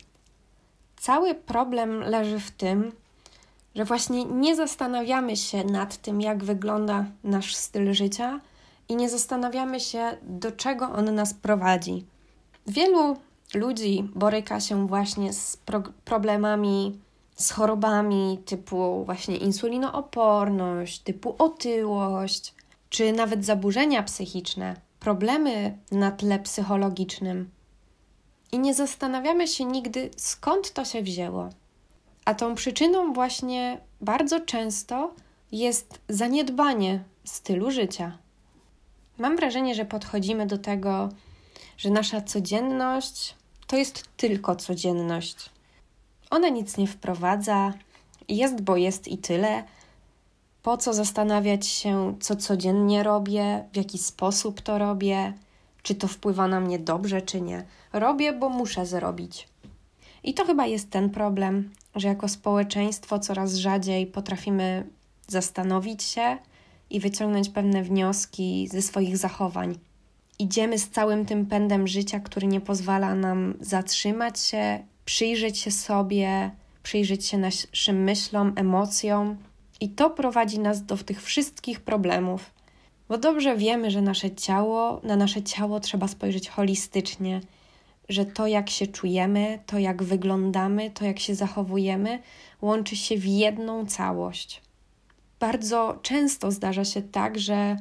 Cały 0.98 1.36
problem 1.36 2.00
leży 2.00 2.39
w 2.39 2.51
tym, 2.51 2.92
że 3.75 3.86
właśnie 3.86 4.25
nie 4.25 4.56
zastanawiamy 4.56 5.38
się 5.38 5.63
nad 5.63 5.98
tym, 5.98 6.22
jak 6.22 6.44
wygląda 6.44 7.06
nasz 7.24 7.56
styl 7.56 7.94
życia 7.94 8.39
i 8.89 8.96
nie 8.96 9.10
zastanawiamy 9.10 9.80
się, 9.80 10.18
do 10.24 10.51
czego 10.51 10.86
on 10.92 11.15
nas 11.15 11.34
prowadzi. 11.34 12.06
Wielu 12.68 13.18
ludzi 13.54 14.10
boryka 14.15 14.60
się 14.60 14.88
właśnie 14.88 15.34
z 15.34 15.58
pro 15.58 15.84
problemami, 16.06 17.00
z 17.36 17.51
chorobami 17.51 18.39
typu 18.46 19.06
właśnie 19.06 19.38
insulinooporność, 19.38 21.00
typu 21.00 21.36
otyłość, 21.38 22.54
czy 22.89 23.12
nawet 23.12 23.46
zaburzenia 23.46 24.04
psychiczne, 24.04 24.85
problemy 25.06 25.78
na 25.92 26.12
tle 26.12 26.40
psychologicznym. 26.40 27.50
I 28.52 28.60
nie 28.60 28.74
zastanawiamy 28.74 29.48
się 29.48 29.66
nigdy, 29.66 30.10
skąd 30.18 30.74
to 30.74 30.86
się 30.86 31.02
wzięło. 31.02 31.50
A 32.26 32.34
tą 32.34 32.56
przyczyną 32.56 33.14
właśnie 33.14 33.82
bardzo 34.02 34.40
często 34.40 35.14
jest 35.52 36.00
zaniedbanie 36.10 37.04
stylu 37.24 37.72
życia. 37.72 38.18
Mam 39.18 39.36
wrażenie, 39.36 39.76
że 39.76 39.86
podchodzimy 39.86 40.48
do 40.48 40.58
tego, 40.58 41.10
że 41.78 41.90
nasza 41.90 42.22
codzienność 42.22 43.36
to 43.68 43.78
jest 43.78 44.04
tylko 44.18 44.56
codzienność. 44.56 45.50
Ona 46.30 46.50
nic 46.50 46.78
nie 46.78 46.88
wprowadza, 46.88 47.74
jest, 48.28 48.62
bo 48.62 48.78
jest 48.78 49.08
i 49.08 49.18
tyle. 49.18 49.64
Po 50.65 50.77
co 50.77 50.93
zastanawiać 50.93 51.67
się, 51.67 52.15
co 52.19 52.36
codziennie 52.36 53.03
robię, 53.03 53.63
w 53.74 53.77
jaki 53.77 53.98
sposób 53.98 54.62
to 54.62 54.77
robię, 54.77 55.34
czy 55.84 55.95
to 55.95 56.07
wpływa 56.07 56.48
na 56.48 56.60
mnie 56.60 56.79
dobrze, 56.79 57.22
czy 57.22 57.41
nie. 57.41 57.65
Robię, 57.93 58.34
bo 58.34 58.50
muszę 58.50 58.86
zrobić. 58.86 59.48
I 60.24 60.34
to 60.34 60.45
chyba 60.45 60.65
jest 60.65 60.89
ten 60.89 61.10
problem, 61.10 61.74
że 61.95 62.07
jako 62.07 62.27
społeczeństwo 62.27 63.19
coraz 63.19 63.55
rzadziej 63.55 64.07
potrafimy 64.07 64.89
zastanowić 65.27 66.03
się 66.03 66.38
i 66.89 67.00
wyciągnąć 67.00 67.50
pewne 67.50 67.84
wnioski 67.84 68.67
ze 68.72 68.81
swoich 68.81 69.17
zachowań. 69.17 69.77
Idziemy 70.39 70.79
z 70.79 70.89
całym 70.89 71.25
tym 71.25 71.45
pędem 71.45 71.88
życia, 71.88 72.19
który 72.19 72.48
nie 72.48 72.62
pozwala 72.62 73.15
nam 73.15 73.53
zatrzymać 73.62 74.39
się, 74.39 74.79
przyjrzeć 75.05 75.57
się 75.57 75.72
sobie, 75.72 76.51
przyjrzeć 76.84 77.25
się 77.25 77.38
naszym 77.38 78.03
myślom, 78.03 78.53
emocjom, 78.55 79.38
i 79.82 79.89
to 79.89 80.10
prowadzi 80.10 80.60
nas 80.60 80.86
do 80.86 80.98
tych 80.98 81.24
wszystkich 81.24 81.82
problemów. 81.82 82.51
Bo 83.10 83.17
dobrze 83.17 83.58
wiemy, 83.58 83.91
że 83.91 84.01
nasze 84.01 84.32
ciało, 84.32 85.01
na 85.03 85.15
nasze 85.15 85.44
ciało 85.44 85.79
trzeba 85.79 86.08
spojrzeć 86.08 86.50
holistycznie, 86.50 87.41
że 88.10 88.25
to, 88.25 88.48
jak 88.48 88.70
się 88.70 88.88
czujemy, 88.88 89.60
to, 89.65 89.79
jak 89.79 90.03
wyglądamy, 90.03 90.91
to, 90.91 91.05
jak 91.05 91.20
się 91.20 91.36
zachowujemy, 91.36 92.20
łączy 92.62 92.96
się 92.96 93.17
w 93.17 93.25
jedną 93.25 93.86
całość. 93.86 94.62
Bardzo 95.39 96.00
często 96.01 96.51
zdarza 96.51 96.86
się 96.86 97.01
tak, 97.01 97.39
że 97.39 97.77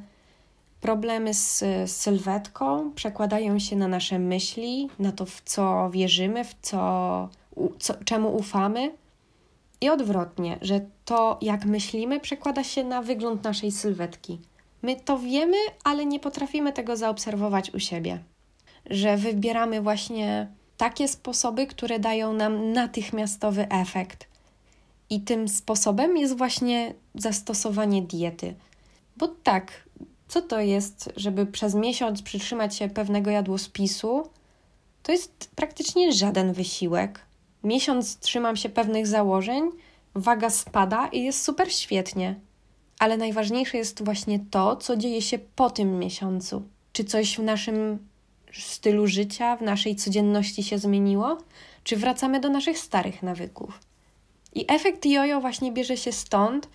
Problemy 0.85 1.35
z 1.35 1.65
sylwetką 1.91 2.93
przekładają 2.95 3.59
się 3.59 3.77
na 3.77 3.89
nasze 3.89 4.19
myśli, 4.19 4.89
na 4.99 5.13
to, 5.13 5.27
w 5.27 5.43
co 5.45 5.91
wierzymy, 5.91 6.45
w 6.45 6.55
co, 6.63 7.29
co, 7.79 7.95
czemu 8.05 8.37
ufamy. 8.37 8.93
I 9.81 9.91
odwrotnie, 9.91 10.59
że 10.63 10.81
to, 11.05 11.39
jak 11.43 11.65
myślimy, 11.65 12.21
przekłada 12.21 12.65
się 12.65 12.85
na 12.85 13.03
wygląd 13.03 13.45
naszej 13.45 13.73
sylwetki. 13.73 14.41
My 14.83 14.97
to 14.97 15.19
wiemy, 15.19 15.57
ale 15.85 16.07
nie 16.07 16.21
potrafimy 16.21 16.73
tego 16.73 16.97
zaobserwować 16.97 17.75
u 17.75 17.81
siebie. 17.81 18.19
Że 18.91 19.17
wybieramy 19.17 19.83
właśnie 19.83 20.49
takie 20.77 21.09
sposoby, 21.09 21.67
które 21.67 21.99
dają 21.99 22.33
nam 22.33 22.73
natychmiastowy 22.73 23.69
efekt. 23.69 24.27
I 25.11 25.21
tym 25.21 25.49
sposobem 25.49 26.17
jest 26.17 26.39
właśnie 26.39 26.95
zastosowanie 27.15 28.03
diety. 28.03 28.55
Bo 29.17 29.29
tak, 29.29 29.89
co 30.29 30.43
to 30.43 30.61
jest, 30.61 31.13
żeby 31.17 31.47
przez 31.47 31.75
miesiąc 31.75 32.23
przytrzymać 32.23 32.77
się 32.77 32.89
pewnego 32.89 33.31
jadłospisu? 33.31 34.31
To 35.03 35.13
jest 35.13 35.51
praktycznie 35.57 36.13
żaden 36.13 36.53
wysiłek. 36.53 37.21
Miesiąc 37.65 38.19
trzymam 38.19 38.57
się 38.57 38.69
pewnych 38.69 39.07
założeń, 39.07 39.71
waga 40.15 40.51
spada 40.51 41.07
i 41.07 41.23
jest 41.23 41.45
super 41.45 41.73
świetnie. 41.73 42.41
Ale 42.99 43.17
najważniejsze 43.17 43.79
jest 43.79 44.05
właśnie 44.05 44.41
to, 44.51 44.77
co 44.77 44.97
dzieje 44.97 45.23
się 45.23 45.39
po 45.39 45.71
tym 45.71 45.99
miesiącu. 45.99 46.63
Czy 46.93 47.05
coś 47.05 47.37
w 47.37 47.43
naszym 47.43 47.99
stylu 48.53 49.07
życia, 49.07 49.57
w 49.57 49.63
naszej 49.63 49.97
codzienności 49.97 50.63
się 50.63 50.79
zmieniło, 50.79 51.39
czy 51.85 51.97
wracamy 51.97 52.41
do 52.41 52.49
naszych 52.49 52.79
starych 52.79 53.23
nawyków. 53.23 53.81
I 54.55 54.65
efekt 54.69 55.07
jojo 55.07 55.41
właśnie 55.41 55.73
bierze 55.73 55.97
się 55.97 56.13
stąd, 56.13 56.69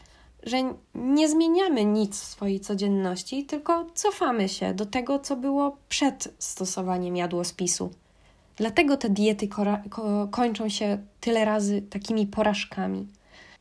że 0.44 0.58
nie 0.96 1.30
zmieniamy 1.30 1.86
nic 1.86 2.22
w 2.22 2.24
swojej 2.24 2.60
codzienności, 2.60 3.46
tylko 3.46 3.86
cofamy 3.94 4.50
się 4.50 4.74
do 4.74 4.86
tego, 4.86 5.20
co 5.20 5.36
było 5.36 5.78
przed 5.90 6.34
stosowaniem 6.40 7.16
jadłospisu. 7.16 7.92
Dlatego 8.60 8.98
te 8.98 9.10
diety 9.10 9.48
ko 9.48 10.28
kończą 10.32 10.70
się 10.70 10.98
tyle 11.20 11.46
razy 11.46 11.82
takimi 11.82 12.28
porażkami. 12.28 13.08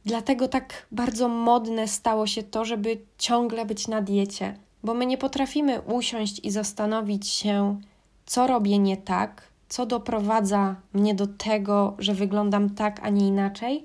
Dlatego 0.04 0.48
tak 0.48 0.86
bardzo 0.92 1.28
modne 1.28 1.88
stało 1.88 2.26
się 2.26 2.42
to, 2.42 2.64
żeby 2.64 2.98
ciągle 3.18 3.64
być 3.66 3.88
na 3.88 4.02
diecie, 4.02 4.56
bo 4.84 4.94
my 4.94 5.06
nie 5.06 5.18
potrafimy 5.18 5.80
usiąść 5.80 6.40
i 6.44 6.50
zastanowić 6.50 7.28
się, 7.28 7.80
co 8.26 8.46
robię 8.46 8.78
nie 8.78 8.96
tak, 8.96 9.42
co 9.68 9.86
doprowadza 9.86 10.76
mnie 10.92 11.14
do 11.14 11.26
tego, 11.26 11.94
że 11.98 12.14
wyglądam 12.14 12.70
tak, 12.70 13.00
a 13.02 13.08
nie 13.08 13.26
inaczej, 13.26 13.84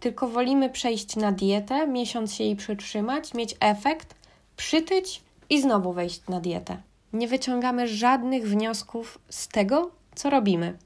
tylko 0.00 0.28
wolimy 0.28 0.70
przejść 0.70 1.16
na 1.16 1.32
dietę, 1.32 1.86
miesiąc 1.86 2.34
się 2.34 2.44
jej 2.44 2.56
przytrzymać, 2.56 3.34
mieć 3.34 3.56
efekt, 3.60 4.14
przytyć 4.56 5.22
i 5.50 5.62
znowu 5.62 5.92
wejść 5.92 6.22
na 6.28 6.40
dietę. 6.40 6.76
Nie 7.12 7.28
wyciągamy 7.28 7.88
żadnych 7.88 8.48
wniosków 8.48 9.18
z 9.28 9.48
tego, 9.48 9.90
co 10.14 10.30
robimy. 10.30 10.78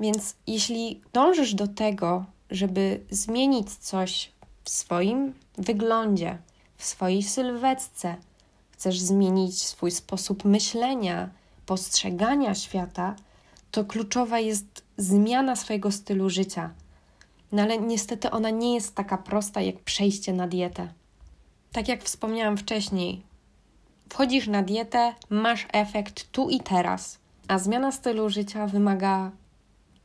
Więc 0.00 0.36
jeśli 0.46 1.00
dążysz 1.12 1.54
do 1.54 1.68
tego, 1.68 2.24
żeby 2.50 3.00
zmienić 3.10 3.74
coś 3.74 4.32
w 4.64 4.70
swoim 4.70 5.34
wyglądzie, 5.58 6.38
w 6.76 6.84
swojej 6.84 7.22
sylwetce, 7.22 8.16
chcesz 8.70 9.00
zmienić 9.00 9.62
swój 9.62 9.90
sposób 9.90 10.44
myślenia, 10.44 11.30
postrzegania 11.66 12.54
świata, 12.54 13.16
to 13.70 13.84
kluczowa 13.84 14.38
jest 14.38 14.84
zmiana 14.96 15.56
swojego 15.56 15.92
stylu 15.92 16.30
życia. 16.30 16.70
No 17.52 17.62
ale 17.62 17.78
niestety 17.78 18.30
ona 18.30 18.50
nie 18.50 18.74
jest 18.74 18.94
taka 18.94 19.18
prosta 19.18 19.60
jak 19.60 19.80
przejście 19.80 20.32
na 20.32 20.48
dietę. 20.48 20.88
Tak 21.72 21.88
jak 21.88 22.04
wspomniałam 22.04 22.56
wcześniej, 22.56 23.22
wchodzisz 24.08 24.46
na 24.46 24.62
dietę, 24.62 25.14
masz 25.30 25.66
efekt 25.72 26.32
tu 26.32 26.50
i 26.50 26.60
teraz, 26.60 27.18
a 27.48 27.58
zmiana 27.58 27.92
stylu 27.92 28.28
życia 28.28 28.66
wymaga 28.66 29.30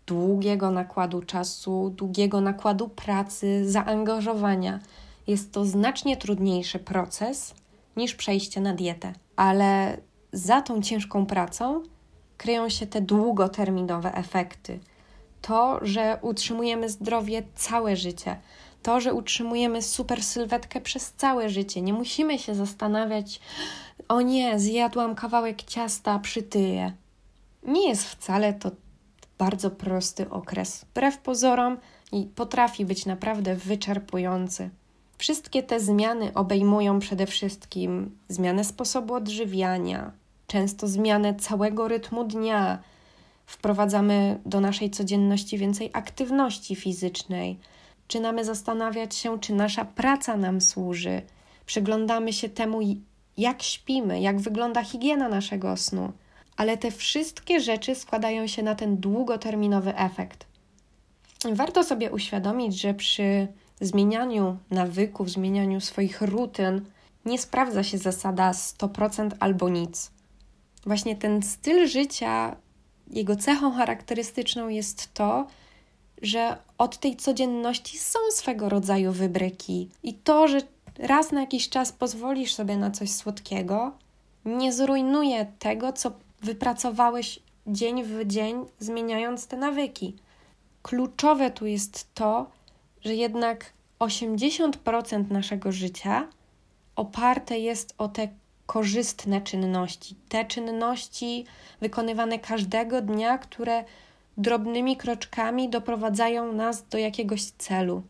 długiego 0.07 0.71
nakładu 0.71 1.21
czasu, 1.21 1.89
długiego 1.89 2.41
nakładu 2.41 2.89
pracy, 2.89 3.71
zaangażowania. 3.71 4.79
Jest 5.27 5.51
to 5.51 5.65
znacznie 5.65 6.17
trudniejszy 6.17 6.79
proces 6.79 7.53
niż 7.97 8.15
przejście 8.15 8.61
na 8.61 8.73
dietę, 8.73 9.13
ale 9.35 9.97
za 10.33 10.61
tą 10.61 10.81
ciężką 10.81 11.25
pracą 11.25 11.83
kryją 12.37 12.69
się 12.69 12.87
te 12.87 13.01
długoterminowe 13.01 14.13
efekty. 14.13 14.79
To, 15.41 15.79
że 15.81 16.19
utrzymujemy 16.21 16.89
zdrowie 16.89 17.43
całe 17.55 17.95
życie, 17.95 18.39
to, 18.83 19.01
że 19.01 19.13
utrzymujemy 19.13 19.81
super 19.81 20.23
sylwetkę 20.23 20.81
przez 20.81 21.13
całe 21.13 21.49
życie. 21.49 21.81
Nie 21.81 21.93
musimy 21.93 22.39
się 22.39 22.55
zastanawiać, 22.55 23.39
o 24.07 24.21
nie, 24.21 24.59
zjadłam 24.59 25.15
kawałek 25.15 25.63
ciasta, 25.63 26.19
przytyję. 26.19 26.93
Nie 27.67 27.89
jest 27.89 28.03
wcale 28.03 28.53
to 28.53 28.71
bardzo 29.37 29.71
prosty 29.71 30.29
okres. 30.29 30.85
Wbrew 30.89 31.17
pozorom 31.17 31.77
i 32.11 32.25
potrafi 32.35 32.85
być 32.85 33.05
naprawdę 33.05 33.55
wyczerpujący. 33.55 34.69
Wszystkie 35.17 35.63
te 35.63 35.79
zmiany 35.79 36.33
obejmują 36.33 36.99
przede 36.99 37.25
wszystkim 37.25 38.17
zmianę 38.27 38.63
sposobu 38.63 39.13
odżywiania, 39.13 40.11
często 40.47 40.87
zmianę 40.87 41.35
całego 41.35 41.87
rytmu 41.87 42.23
dnia. 42.23 42.79
Wprowadzamy 43.45 44.39
do 44.45 44.61
naszej 44.61 44.91
codzienności 44.91 45.57
więcej 45.57 45.89
aktywności 45.93 46.75
fizycznej. 46.75 47.59
Czynamy 48.07 48.45
zastanawiać 48.45 49.15
się, 49.15 49.39
czy 49.39 49.53
nasza 49.53 49.85
praca 49.85 50.37
nam 50.37 50.61
służy. 50.61 51.21
Przyglądamy 51.65 52.33
się 52.33 52.49
temu, 52.49 52.79
jak 53.37 53.63
śpimy, 53.63 54.21
jak 54.21 54.39
wygląda 54.39 54.83
higiena 54.83 55.29
naszego 55.29 55.77
snu. 55.77 56.11
Ale 56.57 56.77
te 56.77 56.91
wszystkie 56.91 57.59
rzeczy 57.59 57.95
składają 57.95 58.47
się 58.47 58.63
na 58.63 58.75
ten 58.75 58.97
długoterminowy 58.97 59.95
efekt. 59.95 60.45
Warto 61.51 61.83
sobie 61.83 62.11
uświadomić, 62.11 62.81
że 62.81 62.93
przy 62.93 63.47
zmienianiu 63.81 64.57
nawyków, 64.71 65.29
zmienianiu 65.29 65.81
swoich 65.81 66.21
rutyn 66.21 66.85
nie 67.25 67.39
sprawdza 67.39 67.83
się 67.83 67.97
zasada 67.97 68.51
100% 68.51 69.31
albo 69.39 69.69
nic. 69.69 70.11
Właśnie 70.85 71.15
ten 71.15 71.43
styl 71.43 71.87
życia, 71.87 72.55
jego 73.11 73.35
cechą 73.35 73.71
charakterystyczną 73.71 74.67
jest 74.67 75.13
to, 75.13 75.47
że 76.21 76.57
od 76.77 76.97
tej 76.97 77.15
codzienności 77.15 77.97
są 77.97 78.19
swego 78.31 78.69
rodzaju 78.69 79.11
wybryki. 79.11 79.89
I 80.03 80.13
to, 80.13 80.47
że 80.47 80.57
raz 80.97 81.31
na 81.31 81.41
jakiś 81.41 81.69
czas 81.69 81.91
pozwolisz 81.91 82.53
sobie 82.53 82.77
na 82.77 82.91
coś 82.91 83.11
słodkiego, 83.11 83.91
nie 84.45 84.73
zrujnuje 84.73 85.45
tego, 85.59 85.93
co 85.93 86.11
wypracowałeś 86.41 87.39
dzień 87.67 88.03
w 88.03 88.25
dzień, 88.25 88.65
zmieniając 88.79 89.47
te 89.47 89.57
nawyki. 89.57 90.15
Kluczowe 90.81 91.51
tu 91.51 91.65
jest 91.65 92.13
to, 92.13 92.51
że 93.01 93.15
jednak 93.15 93.73
80% 93.99 95.31
naszego 95.31 95.71
życia 95.71 96.27
oparte 96.95 97.59
jest 97.59 97.95
o 97.97 98.07
te 98.07 98.27
korzystne 98.65 99.41
czynności, 99.41 100.15
te 100.29 100.45
czynności 100.45 101.45
wykonywane 101.81 102.39
każdego 102.39 103.01
dnia, 103.01 103.37
które 103.37 103.83
drobnymi 104.37 104.97
kroczkami 104.97 105.69
doprowadzają 105.69 106.53
nas 106.53 106.87
do 106.87 106.97
jakiegoś 106.97 107.43
celu. 107.43 108.03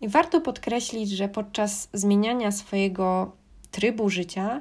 I 0.00 0.08
warto 0.08 0.40
podkreślić, 0.40 1.10
że 1.10 1.28
podczas 1.28 1.88
zmieniania 1.92 2.52
swojego 2.52 3.32
trybu 3.70 4.08
życia 4.08 4.60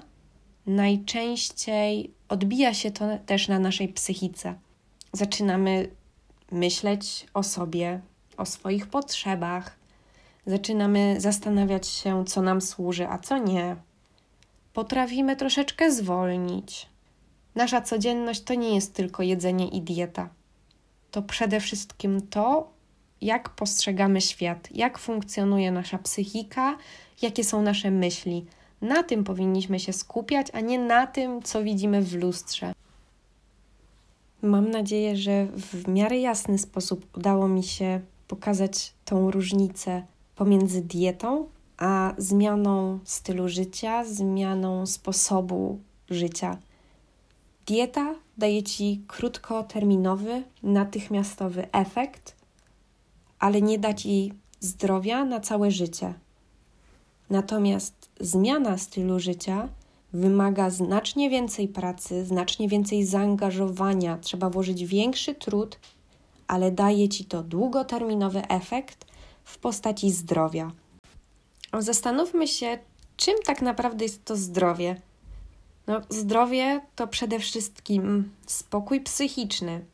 najczęściej 0.66 2.12
odbija 2.34 2.74
się 2.74 2.92
to 2.92 3.06
też 3.26 3.48
na 3.48 3.60
naszej 3.60 3.88
psychice. 3.88 4.56
Zaczynamy 5.12 5.90
myśleć 6.52 7.28
o 7.34 7.44
sobie, 7.44 8.00
o 8.38 8.46
swoich 8.46 8.88
potrzebach, 8.88 9.78
zaczynamy 10.46 11.16
zastanawiać 11.22 11.88
się, 11.88 12.26
co 12.26 12.42
nam 12.42 12.62
służy, 12.62 13.08
a 13.08 13.18
co 13.18 13.38
nie. 13.38 13.76
Potrafimy 14.74 15.36
troszeczkę 15.36 15.92
zwolnić. 15.92 16.90
Nasza 17.56 17.82
codzienność 17.82 18.42
to 18.42 18.54
nie 18.54 18.76
jest 18.76 18.94
tylko 18.94 19.24
jedzenie 19.24 19.68
i 19.68 19.82
dieta. 19.82 20.30
To 21.12 21.22
przede 21.22 21.60
wszystkim 21.60 22.28
to, 22.28 22.70
jak 23.22 23.50
postrzegamy 23.50 24.22
świat, 24.22 24.70
jak 24.72 24.98
funkcjonuje 24.98 25.72
nasza 25.72 25.98
psychika, 25.98 26.78
jakie 27.22 27.44
są 27.44 27.62
nasze 27.62 27.92
myśli. 27.92 28.46
Na 28.84 29.04
tym 29.04 29.24
powinniśmy 29.24 29.80
się 29.80 29.94
skupiać, 29.94 30.48
a 30.54 30.60
nie 30.60 30.80
na 30.80 31.08
tym, 31.08 31.42
co 31.42 31.64
widzimy 31.64 32.02
w 32.02 32.16
lustrze. 32.16 32.74
Mam 34.42 34.70
nadzieję, 34.70 35.16
że 35.18 35.46
w 35.46 35.88
miarę 35.88 36.20
jasny 36.20 36.58
sposób 36.58 37.18
udało 37.18 37.48
mi 37.48 37.64
się 37.64 38.02
pokazać 38.28 38.94
tą 39.06 39.32
różnicę 39.32 40.04
pomiędzy 40.36 40.82
dietą 40.82 41.48
a 41.78 42.14
zmianą 42.18 43.00
stylu 43.04 43.50
życia, 43.50 44.06
zmianą 44.06 44.86
sposobu 44.86 45.80
życia. 46.10 46.58
Dieta 47.68 48.16
daje 48.38 48.64
ci 48.64 49.04
krótkoterminowy, 49.08 50.44
natychmiastowy 50.64 51.72
efekt, 51.72 52.36
ale 53.40 53.62
nie 53.62 53.80
da 53.80 53.94
ci 53.94 54.34
zdrowia 54.60 55.26
na 55.26 55.40
całe 55.40 55.72
życie. 55.72 56.14
Natomiast 57.30 58.03
zmiana 58.20 58.78
stylu 58.78 59.20
życia 59.20 59.70
wymaga 60.14 60.70
znacznie 60.70 61.30
więcej 61.30 61.68
pracy, 61.68 62.26
znacznie 62.26 62.68
więcej 62.68 63.06
zaangażowania, 63.06 64.18
trzeba 64.18 64.50
włożyć 64.50 64.86
większy 64.86 65.36
trud, 65.36 65.80
ale 66.48 66.72
daje 66.72 67.10
ci 67.10 67.26
to 67.26 67.44
długoterminowy 67.44 68.48
efekt 68.48 69.06
w 69.44 69.58
postaci 69.58 70.12
zdrowia. 70.12 70.72
Zastanówmy 71.80 72.48
się, 72.48 72.78
czym 73.18 73.36
tak 73.46 73.62
naprawdę 73.62 74.06
jest 74.06 74.26
to 74.26 74.36
zdrowie. 74.36 75.02
No, 75.88 76.02
zdrowie 76.10 76.82
to 76.96 77.08
przede 77.08 77.40
wszystkim 77.40 78.32
spokój 78.48 79.02
psychiczny, 79.02 79.86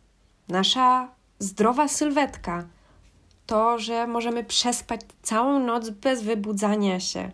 nasza 0.48 1.10
zdrowa 1.40 1.88
sylwetka, 1.88 2.68
to, 3.46 3.80
że 3.80 4.08
możemy 4.08 4.44
przespać 4.44 5.02
całą 5.22 5.60
noc 5.60 5.90
bez 5.90 6.24
wybudzania 6.24 7.00
się, 7.00 7.32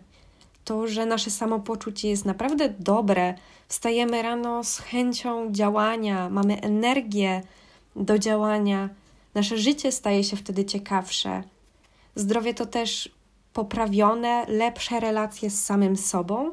to, 0.66 0.86
że 0.86 1.06
nasze 1.06 1.30
samopoczucie 1.30 2.08
jest 2.08 2.24
naprawdę 2.24 2.74
dobre, 2.78 3.34
wstajemy 3.68 4.22
rano 4.22 4.64
z 4.64 4.78
chęcią 4.78 5.52
działania, 5.52 6.30
mamy 6.30 6.60
energię 6.60 7.42
do 7.96 8.18
działania, 8.18 8.88
nasze 9.34 9.58
życie 9.58 9.92
staje 9.92 10.24
się 10.24 10.36
wtedy 10.36 10.64
ciekawsze. 10.64 11.42
Zdrowie 12.14 12.54
to 12.54 12.66
też 12.66 13.10
poprawione, 13.52 14.46
lepsze 14.48 15.00
relacje 15.00 15.50
z 15.50 15.64
samym 15.64 15.96
sobą 15.96 16.50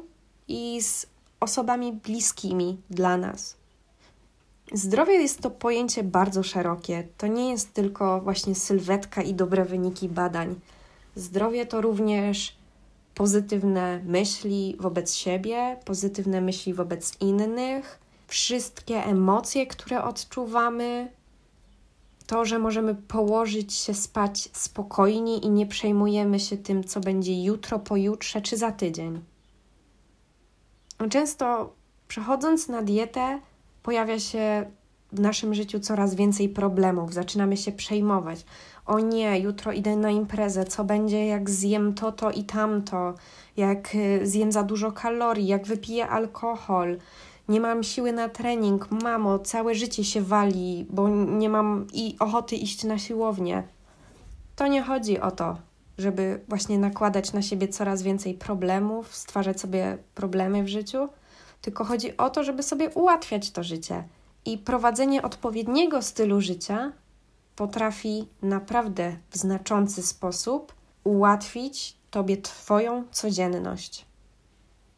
i 0.48 0.82
z 0.82 1.06
osobami 1.40 1.92
bliskimi 1.92 2.76
dla 2.90 3.16
nas. 3.16 3.56
Zdrowie 4.72 5.14
jest 5.14 5.40
to 5.40 5.50
pojęcie 5.50 6.02
bardzo 6.02 6.42
szerokie. 6.42 7.08
To 7.18 7.26
nie 7.26 7.50
jest 7.50 7.74
tylko 7.74 8.20
właśnie 8.20 8.54
sylwetka 8.54 9.22
i 9.22 9.34
dobre 9.34 9.64
wyniki 9.64 10.08
badań. 10.08 10.54
Zdrowie 11.16 11.66
to 11.66 11.80
również 11.80 12.56
pozytywne 13.14 14.00
myśli 14.04 14.76
wobec 14.80 15.14
siebie, 15.14 15.76
pozytywne 15.84 16.40
myśli 16.40 16.74
wobec 16.74 17.20
innych, 17.20 18.00
wszystkie 18.26 19.04
emocje, 19.04 19.66
które 19.66 20.04
odczuwamy, 20.04 21.08
to, 22.26 22.44
że 22.44 22.58
możemy 22.58 22.94
położyć 22.94 23.74
się 23.74 23.94
spać 23.94 24.48
spokojnie 24.52 25.38
i 25.38 25.50
nie 25.50 25.66
przejmujemy 25.66 26.40
się 26.40 26.56
tym, 26.56 26.84
co 26.84 27.00
będzie 27.00 27.42
jutro, 27.42 27.78
pojutrze 27.78 28.40
czy 28.40 28.56
za 28.56 28.72
tydzień. 28.72 29.20
Często 31.10 31.72
przechodząc 32.08 32.68
na 32.68 32.82
dietę, 32.82 33.40
pojawia 33.82 34.20
się 34.20 34.70
w 35.12 35.20
naszym 35.20 35.54
życiu 35.54 35.80
coraz 35.80 36.14
więcej 36.14 36.48
problemów, 36.48 37.14
zaczynamy 37.14 37.56
się 37.56 37.72
przejmować. 37.72 38.44
O 38.86 38.98
nie, 38.98 39.38
jutro 39.38 39.72
idę 39.72 39.96
na 39.96 40.10
imprezę, 40.10 40.64
co 40.64 40.84
będzie, 40.84 41.26
jak 41.26 41.50
zjem 41.50 41.94
to, 41.94 42.12
to 42.12 42.30
i 42.30 42.44
tamto, 42.44 43.14
jak 43.56 43.94
y, 43.94 44.26
zjem 44.26 44.52
za 44.52 44.62
dużo 44.62 44.92
kalorii, 44.92 45.46
jak 45.46 45.66
wypiję 45.66 46.08
alkohol, 46.08 46.98
nie 47.48 47.60
mam 47.60 47.82
siły 47.82 48.12
na 48.12 48.28
trening, 48.28 48.90
mamo, 48.90 49.38
całe 49.38 49.74
życie 49.74 50.04
się 50.04 50.22
wali, 50.22 50.86
bo 50.90 51.08
nie 51.08 51.48
mam 51.48 51.86
i 51.92 52.16
ochoty 52.18 52.56
iść 52.56 52.84
na 52.84 52.98
siłownię. 52.98 53.62
To 54.56 54.66
nie 54.66 54.82
chodzi 54.82 55.20
o 55.20 55.30
to, 55.30 55.56
żeby 55.98 56.40
właśnie 56.48 56.78
nakładać 56.78 57.32
na 57.32 57.42
siebie 57.42 57.68
coraz 57.68 58.02
więcej 58.02 58.34
problemów, 58.34 59.16
stwarzać 59.16 59.60
sobie 59.60 59.98
problemy 60.14 60.62
w 60.62 60.68
życiu, 60.68 61.08
tylko 61.60 61.84
chodzi 61.84 62.16
o 62.16 62.30
to, 62.30 62.44
żeby 62.44 62.62
sobie 62.62 62.90
ułatwiać 62.90 63.50
to 63.50 63.62
życie. 63.62 64.04
I 64.44 64.58
prowadzenie 64.58 65.22
odpowiedniego 65.22 66.02
stylu 66.02 66.40
życia 66.40 66.92
potrafi 67.56 68.28
naprawdę 68.42 69.16
w 69.30 69.36
znaczący 69.36 70.02
sposób 70.02 70.74
ułatwić 71.04 71.96
Tobie 72.10 72.36
Twoją 72.36 73.04
codzienność. 73.10 74.06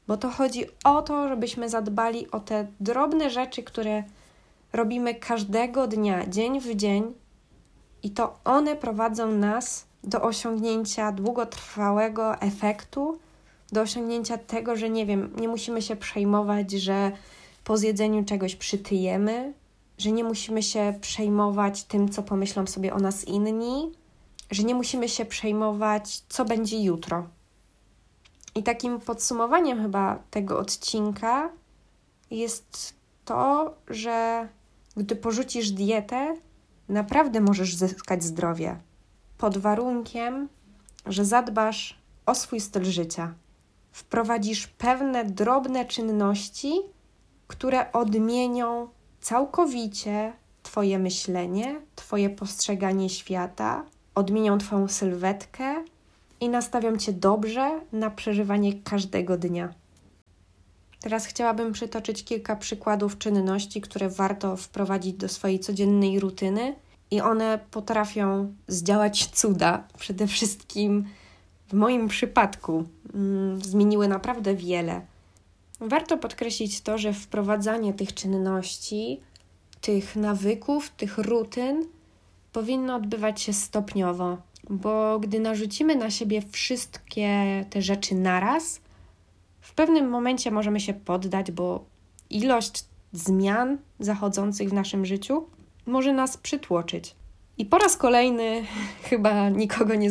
Bo 0.07 0.17
to 0.17 0.31
chodzi 0.31 0.65
o 0.85 1.03
to, 1.03 1.29
żebyśmy 1.29 1.69
zadbali 1.69 2.31
o 2.31 2.41
te 2.41 2.67
drobne 2.81 3.31
rzeczy, 3.31 3.63
które 3.63 4.05
robimy 4.73 5.15
każdego 5.15 5.87
dnia, 5.87 6.27
dzień 6.27 6.61
w 6.61 6.75
dzień, 6.75 7.15
i 8.03 8.11
to 8.11 8.39
one 8.45 8.77
prowadzą 8.77 9.33
nas 9.33 9.87
do 10.05 10.23
osiągnięcia 10.23 11.13
długotrwałego 11.13 12.41
efektu, 12.41 13.19
do 13.73 13.81
osiągnięcia 13.81 14.39
tego, 14.39 14.77
że 14.77 14.91
nie 14.91 15.07
wiem, 15.07 15.33
nie 15.41 15.49
musimy 15.49 15.83
się 15.83 15.97
przejmować, 15.97 16.71
że 16.71 17.13
po 17.65 17.77
zjedzeniu 17.77 18.25
czegoś 18.25 18.57
przytyjemy, 18.57 19.53
że 19.99 20.13
nie 20.13 20.25
musimy 20.25 20.63
się 20.63 20.99
przejmować 21.01 21.85
tym, 21.85 22.09
co 22.09 22.23
pomyślą 22.23 22.67
sobie 22.67 22.95
o 22.95 22.99
nas 22.99 23.25
inni, 23.25 23.93
że 24.51 24.63
nie 24.63 24.75
musimy 24.75 25.09
się 25.09 25.25
przejmować, 25.25 26.23
co 26.29 26.45
będzie 26.45 26.83
jutro. 26.83 27.29
I 28.55 28.63
takim 28.63 29.01
podsumowaniem 29.01 29.83
chyba 29.83 30.19
tego 30.31 30.59
odcinka 30.59 31.51
jest 32.31 32.95
to, 33.25 33.75
że 33.89 34.49
gdy 34.97 35.17
porzucisz 35.17 35.71
dietę, 35.71 36.37
naprawdę 36.89 37.41
możesz 37.41 37.77
zyskać 37.77 38.25
zdrowie. 38.25 38.81
Pod 39.39 39.59
warunkiem, 39.59 40.49
że 41.07 41.25
zadbasz 41.25 41.99
o 42.27 42.35
swój 42.35 42.61
styl 42.61 42.85
życia. 42.85 43.35
Wprowadzisz 43.93 44.67
pewne 44.67 45.25
drobne 45.25 45.85
czynności, 45.85 46.73
które 47.47 47.93
odmienią 47.93 48.89
całkowicie 49.27 50.33
Twoje 50.63 50.99
myślenie, 50.99 51.81
Twoje 51.97 52.31
postrzeganie 52.31 53.09
świata, 53.09 53.85
odmienią 54.15 54.59
Twoją 54.59 54.89
sylwetkę 54.89 55.85
i 56.41 56.49
nastawiam 56.49 56.99
Cię 56.99 57.13
dobrze 57.13 57.81
na 57.93 58.11
przeżywanie 58.11 58.73
każdego 58.83 59.37
dnia. 59.37 59.75
Teraz 61.01 61.27
chciałabym 61.27 61.73
przytoczyć 61.73 62.25
kilka 62.25 62.57
przykładów 62.57 63.19
czynności, 63.19 63.81
które 63.81 64.09
warto 64.09 64.57
wprowadzić 64.57 65.17
do 65.17 65.29
swojej 65.29 65.61
codziennej 65.61 66.21
rutyny, 66.21 66.75
i 67.11 67.21
one 67.21 67.59
potrafią 67.71 68.55
zdziałać 68.69 69.27
cuda. 69.27 69.85
Przede 69.99 70.27
wszystkim 70.27 71.05
w 71.69 71.73
moim 71.73 72.09
przypadku 72.09 72.85
mm, 73.15 73.63
zmieniły 73.65 74.09
naprawdę 74.09 74.55
wiele. 74.55 75.01
Warto 75.81 76.19
podkreślić 76.19 76.81
to, 76.81 76.99
że 76.99 77.13
wprowadzanie 77.13 77.95
tych 77.95 78.15
czynności, 78.15 79.21
tych 79.81 80.17
nawyków, 80.17 80.91
tych 80.91 81.19
rutyn 81.19 81.85
powinno 82.53 82.95
odbywać 82.95 83.43
się 83.43 83.53
stopniowo 83.53 84.39
bo 84.71 85.19
gdy 85.19 85.41
narzucimy 85.41 85.97
na 85.97 86.11
siebie 86.11 86.43
wszystkie 86.51 87.65
te 87.71 87.83
rzeczy 87.83 88.15
naraz, 88.15 88.81
w 89.61 89.75
pewnym 89.75 90.09
momencie 90.09 90.51
możemy 90.51 90.81
się 90.81 90.95
poddać, 90.95 91.53
bo 91.53 91.85
ilość 92.31 92.85
zmian 93.13 93.79
zachodzących 94.01 94.69
w 94.69 94.73
naszym 94.73 95.07
życiu 95.07 95.47
może 95.87 96.13
nas 96.13 96.37
przytłoczyć. 96.37 97.15
I 97.59 97.65
po 97.65 97.79
raz 97.79 97.97
kolejny 97.97 98.65
chyba 99.11 99.49
nikogo 99.49 99.95
nie 99.95 100.11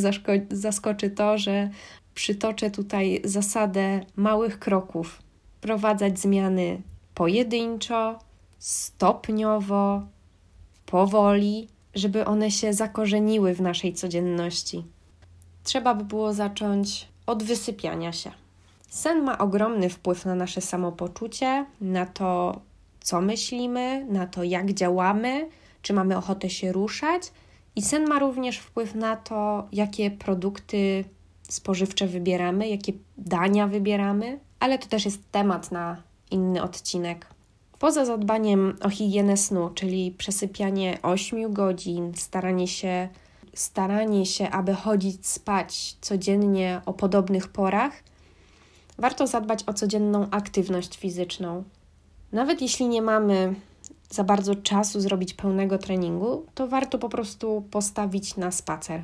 zaskoczy 0.49 1.09
to, 1.09 1.37
że 1.37 1.69
przytoczę 2.15 2.71
tutaj 2.71 3.21
zasadę 3.23 4.05
małych 4.15 4.59
kroków. 4.59 5.24
Wprowadzać 5.65 6.19
zmiany 6.19 6.81
pojedynczo, 7.15 8.19
stopniowo, 8.59 10.01
powoli, 10.85 11.67
żeby 11.95 12.25
one 12.25 12.51
się 12.51 12.73
zakorzeniły 12.73 13.53
w 13.53 13.61
naszej 13.61 13.93
codzienności. 13.93 14.83
Trzeba 15.63 15.95
by 15.95 16.03
było 16.03 16.33
zacząć 16.33 17.07
od 17.27 17.43
wysypiania 17.43 18.11
się. 18.13 18.31
Sen 18.89 19.23
ma 19.23 19.37
ogromny 19.37 19.89
wpływ 19.89 20.25
na 20.25 20.35
nasze 20.35 20.61
samopoczucie, 20.61 21.65
na 21.81 22.05
to, 22.05 22.61
co 22.99 23.21
myślimy, 23.21 24.05
na 24.09 24.27
to, 24.27 24.43
jak 24.43 24.73
działamy, 24.73 25.49
czy 25.81 25.93
mamy 25.93 26.17
ochotę 26.17 26.49
się 26.49 26.71
ruszać, 26.71 27.31
i 27.75 27.81
sen 27.81 28.07
ma 28.07 28.19
również 28.19 28.57
wpływ 28.59 28.95
na 28.95 29.15
to, 29.15 29.67
jakie 29.71 30.11
produkty 30.11 31.05
spożywcze 31.49 32.07
wybieramy, 32.07 32.69
jakie 32.69 32.93
dania 33.17 33.67
wybieramy, 33.67 34.39
ale 34.65 34.79
to 34.79 34.87
też 34.87 35.05
jest 35.05 35.31
temat 35.31 35.71
na 35.71 36.01
inny 36.31 36.63
odcinek. 36.63 37.27
Poza 37.79 38.05
zadbaniem 38.05 38.77
o 38.81 38.89
higienę 38.89 39.37
snu, 39.37 39.69
czyli 39.69 40.11
przesypianie 40.11 40.97
8 41.01 41.53
godzin, 41.53 42.13
staranie 42.15 42.67
się, 42.67 43.09
staranie 43.53 44.25
się, 44.25 44.49
aby 44.49 44.73
chodzić 44.73 45.27
spać 45.27 45.97
codziennie 46.01 46.81
o 46.85 46.93
podobnych 46.93 47.47
porach, 47.47 47.93
warto 48.97 49.27
zadbać 49.27 49.63
o 49.67 49.73
codzienną 49.73 50.27
aktywność 50.31 50.97
fizyczną. 50.97 51.63
Nawet 52.31 52.61
jeśli 52.61 52.87
nie 52.87 53.01
mamy 53.01 53.55
za 54.09 54.23
bardzo 54.23 54.55
czasu 54.55 54.99
zrobić 54.99 55.33
pełnego 55.33 55.77
treningu, 55.77 56.45
to 56.55 56.67
warto 56.67 56.97
po 56.99 57.09
prostu 57.09 57.63
postawić 57.71 58.37
na 58.37 58.51
spacer. 58.51 59.03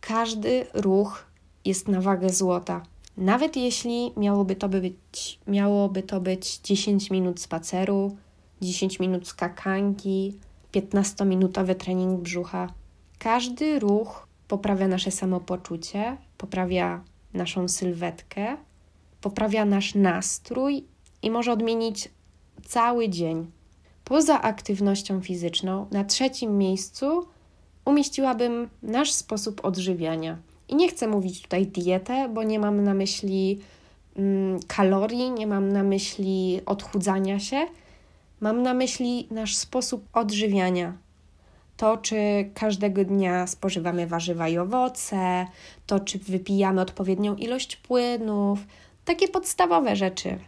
Każdy 0.00 0.66
ruch 0.74 1.24
jest 1.64 1.88
na 1.88 2.00
wagę 2.00 2.30
złota. 2.30 2.93
Nawet 3.16 3.56
jeśli 3.56 4.12
miałoby 4.16 4.56
to 4.56 4.68
być, 4.68 5.38
miałoby 5.46 6.02
to 6.02 6.20
być 6.20 6.58
10 6.58 7.10
minut 7.10 7.40
spaceru, 7.40 8.16
10 8.60 9.00
minut 9.00 9.28
skakanki, 9.28 10.34
15-minutowy 10.72 11.74
trening 11.74 12.20
brzucha. 12.20 12.72
Każdy 13.18 13.78
ruch 13.78 14.28
poprawia 14.48 14.88
nasze 14.88 15.10
samopoczucie, 15.10 16.16
poprawia 16.38 17.04
naszą 17.34 17.68
sylwetkę, 17.68 18.56
poprawia 19.20 19.64
nasz 19.64 19.94
nastrój 19.94 20.84
i 21.22 21.30
może 21.30 21.52
odmienić 21.52 22.08
cały 22.66 23.08
dzień. 23.08 23.50
Poza 24.04 24.42
aktywnością 24.42 25.20
fizyczną, 25.20 25.86
na 25.90 26.04
trzecim 26.04 26.58
miejscu 26.58 27.26
umieściłabym 27.84 28.68
nasz 28.82 29.12
sposób 29.12 29.64
odżywiania. 29.64 30.38
I 30.68 30.76
nie 30.76 30.88
chcę 30.88 31.06
mówić 31.06 31.42
tutaj 31.42 31.66
dietę, 31.66 32.28
bo 32.28 32.42
nie 32.42 32.58
mam 32.58 32.84
na 32.84 32.94
myśli 32.94 33.60
mm, 34.16 34.60
kalorii, 34.66 35.30
nie 35.30 35.46
mam 35.46 35.72
na 35.72 35.82
myśli 35.82 36.60
odchudzania 36.66 37.38
się. 37.40 37.66
Mam 38.40 38.62
na 38.62 38.74
myśli 38.74 39.28
nasz 39.30 39.56
sposób 39.56 40.08
odżywiania. 40.12 40.92
To, 41.76 41.96
czy 41.96 42.16
każdego 42.54 43.04
dnia 43.04 43.46
spożywamy 43.46 44.06
warzywa 44.06 44.48
i 44.48 44.58
owoce, 44.58 45.46
to, 45.86 46.00
czy 46.00 46.18
wypijamy 46.18 46.80
odpowiednią 46.80 47.36
ilość 47.36 47.76
płynów, 47.76 48.58
takie 49.04 49.28
podstawowe 49.28 49.96
rzeczy. 49.96 50.38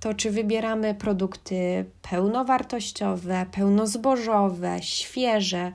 To, 0.00 0.14
czy 0.14 0.30
wybieramy 0.30 0.94
produkty 0.94 1.84
pełnowartościowe, 2.10 3.46
pełnozbożowe, 3.52 4.82
świeże. 4.82 5.72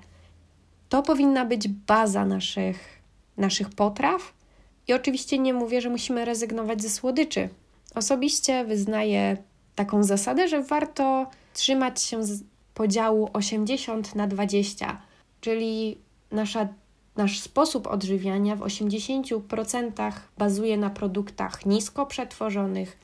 To 0.90 1.04
powinna 1.04 1.46
być 1.46 1.68
baza 1.68 2.26
naszych, 2.26 3.03
naszych 3.38 3.70
potraw. 3.70 4.34
I 4.88 4.94
oczywiście 4.94 5.40
nie 5.40 5.54
mówię, 5.54 5.82
że 5.82 5.90
musimy 5.90 6.26
rezygnować 6.26 6.82
ze 6.82 6.90
słodyczy. 6.90 7.50
Osobiście 7.96 8.66
wyznaję 8.66 9.38
taką 9.76 10.04
zasadę, 10.04 10.48
że 10.48 10.64
warto 10.64 11.28
trzymać 11.54 12.02
się 12.02 12.22
podziału 12.74 13.30
80 13.34 14.16
na 14.16 14.28
20, 14.28 15.02
czyli 15.42 15.98
nasza, 16.32 16.68
nasz 17.16 17.40
sposób 17.40 17.88
odżywiania 17.88 18.56
w 18.56 18.60
80% 18.60 20.12
bazuje 20.38 20.78
na 20.78 20.90
produktach 20.90 21.66
nisko 21.66 22.06
przetworzonych, 22.06 22.98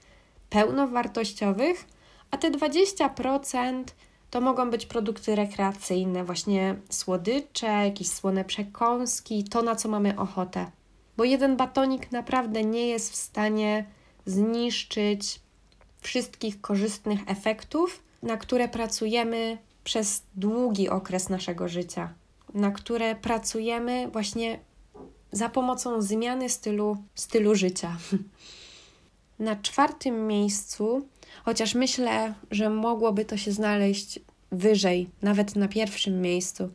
pełnowartościowych, 0.49 1.85
a 2.31 2.37
te 2.37 2.51
20% 2.51 3.83
to 4.29 4.41
mogą 4.41 4.69
być 4.69 4.85
produkty 4.85 5.35
rekreacyjne, 5.35 6.23
właśnie 6.23 6.75
słodycze, 6.89 7.67
jakieś 7.67 8.09
słone 8.09 8.45
przekąski, 8.45 9.43
to 9.43 9.61
na 9.61 9.75
co 9.75 9.89
mamy 9.89 10.19
ochotę. 10.19 10.71
Bo 11.17 11.23
jeden 11.23 11.57
batonik 11.57 12.11
naprawdę 12.11 12.63
nie 12.63 12.87
jest 12.87 13.11
w 13.11 13.15
stanie 13.15 13.85
zniszczyć 14.25 15.39
wszystkich 16.01 16.61
korzystnych 16.61 17.19
efektów, 17.27 18.03
na 18.23 18.37
które 18.37 18.67
pracujemy 18.67 19.57
przez 19.83 20.23
długi 20.35 20.89
okres 20.89 21.29
naszego 21.29 21.67
życia, 21.67 22.13
na 22.53 22.71
które 22.71 23.15
pracujemy 23.15 24.07
właśnie 24.11 24.59
za 25.31 25.49
pomocą 25.49 26.01
zmiany 26.01 26.49
stylu, 26.49 26.97
stylu 27.15 27.55
życia. 27.55 27.97
Na 29.39 29.55
czwartym 29.55 30.27
miejscu, 30.27 31.07
chociaż 31.45 31.75
myślę, 31.75 32.33
że 32.51 32.69
mogłoby 32.69 33.25
to 33.25 33.37
się 33.37 33.51
znaleźć 33.51 34.19
wyżej, 34.51 35.09
nawet 35.21 35.55
na 35.55 35.67
pierwszym 35.67 36.21
miejscu, 36.21 36.69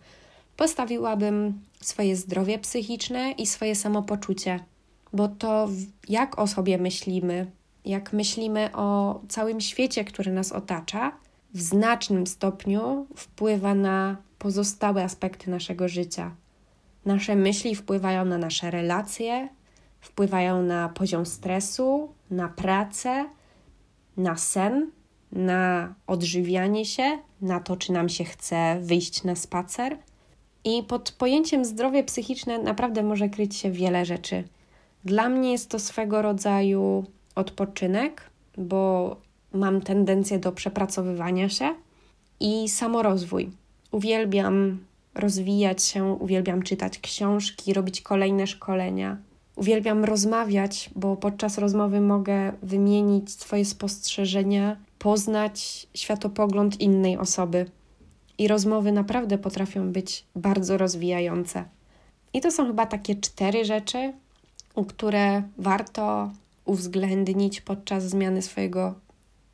postawiłabym 0.57 1.61
swoje 1.81 2.17
zdrowie 2.17 2.59
psychiczne 2.59 3.33
i 3.33 3.47
swoje 3.47 3.75
samopoczucie, 3.75 4.61
bo 5.13 5.29
to 5.29 5.69
jak 6.09 6.39
o 6.39 6.47
sobie 6.47 6.79
myślimy, 6.79 7.51
jak 7.85 8.13
myślimy 8.13 8.71
o 8.73 9.21
całym 9.29 9.61
świecie, 9.61 10.05
który 10.05 10.33
nas 10.33 10.53
otacza, 10.53 11.13
w 11.55 11.61
znacznym 11.61 12.27
stopniu 12.27 13.07
wpływa 13.17 13.75
na 13.75 14.17
pozostałe 14.39 15.05
aspekty 15.05 15.51
naszego 15.51 15.89
życia. 15.89 16.35
Nasze 17.05 17.37
myśli 17.37 17.75
wpływają 17.75 18.25
na 18.25 18.39
nasze 18.39 18.71
relacje, 18.71 19.49
wpływają 20.01 20.63
na 20.63 20.89
poziom 20.89 21.27
stresu, 21.27 22.13
na 22.31 22.49
pracę, 22.49 23.29
na 24.17 24.37
sen, 24.37 24.91
na 25.33 25.95
odżywianie 26.07 26.85
się, 26.85 27.19
na 27.41 27.61
to, 27.61 27.77
czy 27.77 27.93
nam 27.93 28.09
się 28.09 28.25
chce 28.25 28.79
wyjść 28.81 29.25
na 29.25 29.35
spacer. 29.35 29.99
I 30.65 30.83
pod 30.83 31.13
pojęciem 31.13 31.65
zdrowie 31.65 32.05
psychiczne 32.05 32.59
naprawdę 32.59 33.03
może 33.03 33.29
kryć 33.29 33.57
się 33.57 33.71
wiele 33.71 34.05
rzeczy. 34.05 34.45
Dla 35.05 35.29
mnie 35.29 35.53
jest 35.53 35.71
to 35.71 35.79
swego 35.79 36.23
rodzaju 36.23 37.05
odpoczynek, 37.35 38.31
bo 38.59 39.17
mam 39.53 39.81
tendencję 39.81 40.39
do 40.39 40.53
przepracowywania 40.53 41.49
się 41.49 41.75
i 42.41 42.69
samorozwój. 42.69 43.51
Uwielbiam 43.91 44.79
rozwijać 45.15 45.83
się, 45.83 46.05
uwielbiam 46.05 46.63
czytać 46.63 46.99
książki, 46.99 47.73
robić 47.73 48.01
kolejne 48.01 48.47
szkolenia. 48.47 49.17
Uwielbiam 49.57 50.05
rozmawiać, 50.05 50.91
bo 50.97 51.17
podczas 51.17 51.59
rozmowy 51.59 52.01
mogę 52.01 52.53
wymienić 52.63 53.31
swoje 53.31 53.65
spostrzeżenia, 53.65 54.77
poznać 54.99 55.87
światopogląd 55.95 56.81
innej 56.81 57.19
osoby. 57.19 57.67
I 58.39 58.49
rozmowy 58.49 58.93
naprawdę 58.93 59.39
potrafią 59.39 59.93
być 59.93 60.25
bardzo 60.37 60.79
rozwijające. 60.79 61.65
I 62.33 62.41
to 62.41 62.51
są 62.51 62.67
chyba 62.67 62.87
takie 62.87 63.15
cztery 63.15 63.65
rzeczy, 63.65 64.13
które 64.89 65.43
warto 65.59 66.31
uwzględnić 66.65 67.61
podczas 67.61 68.09
zmiany 68.09 68.43
swojego 68.43 68.95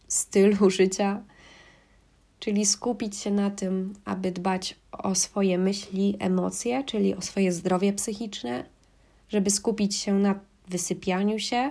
stylu 0.08 0.70
życia, 0.80 1.22
czyli 2.38 2.66
skupić 2.66 3.16
się 3.16 3.30
na 3.30 3.50
tym, 3.50 3.94
aby 4.04 4.32
dbać 4.32 4.76
o 4.92 5.14
swoje 5.14 5.58
myśli, 5.58 6.16
emocje, 6.18 6.84
czyli 6.84 7.14
o 7.14 7.22
swoje 7.22 7.52
zdrowie 7.52 7.92
psychiczne, 7.92 8.64
żeby 9.30 9.50
skupić 9.50 9.96
się 9.96 10.14
na 10.14 10.40
wysypianiu 10.68 11.38
się, 11.38 11.70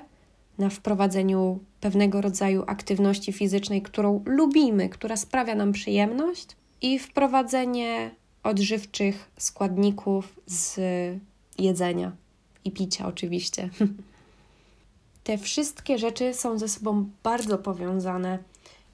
na 0.57 0.69
wprowadzeniu 0.69 1.59
pewnego 1.81 2.21
rodzaju 2.21 2.63
aktywności 2.67 3.33
fizycznej, 3.33 3.81
którą 3.81 4.23
lubimy, 4.25 4.89
która 4.89 5.17
sprawia 5.17 5.55
nam 5.55 5.71
przyjemność, 5.71 6.55
i 6.81 6.99
wprowadzenie 6.99 8.11
odżywczych 8.43 9.31
składników 9.37 10.39
z 10.45 10.79
jedzenia 11.57 12.11
i 12.65 12.71
picia, 12.71 13.07
oczywiście. 13.07 13.69
Te 15.23 15.37
wszystkie 15.37 15.97
rzeczy 15.97 16.33
są 16.33 16.59
ze 16.59 16.67
sobą 16.67 17.09
bardzo 17.23 17.57
powiązane 17.57 18.39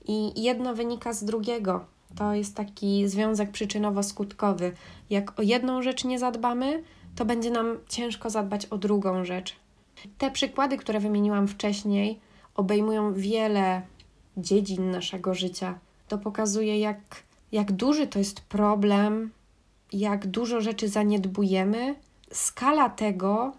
i 0.08 0.44
jedno 0.44 0.76
wynika 0.76 1.14
z 1.14 1.24
drugiego. 1.24 1.86
To 2.16 2.34
jest 2.34 2.56
taki 2.56 3.08
związek 3.08 3.52
przyczynowo-skutkowy. 3.52 4.72
Jak 5.10 5.40
o 5.40 5.42
jedną 5.42 5.82
rzecz 5.82 6.06
nie 6.06 6.20
zadbamy, 6.20 6.84
to 7.16 7.26
będzie 7.26 7.52
nam 7.52 7.78
ciężko 7.88 8.30
zadbać 8.30 8.66
o 8.66 8.78
drugą 8.78 9.26
rzecz. 9.26 9.56
Te 10.18 10.32
przykłady, 10.32 10.78
które 10.78 11.00
wymieniłam 11.00 11.48
wcześniej, 11.48 12.20
obejmują 12.56 13.14
wiele 13.14 13.82
dziedzin 14.38 14.92
naszego 14.92 15.34
życia. 15.34 15.80
To 16.08 16.18
pokazuje, 16.18 16.80
jak, 16.80 17.00
jak 17.52 17.72
duży 17.72 18.08
to 18.08 18.20
jest 18.20 18.42
problem, 18.42 19.32
jak 19.94 20.28
dużo 20.28 20.62
rzeczy 20.62 20.90
zaniedbujemy. 20.90 21.96
Skala 22.32 22.90
tego 22.90 23.54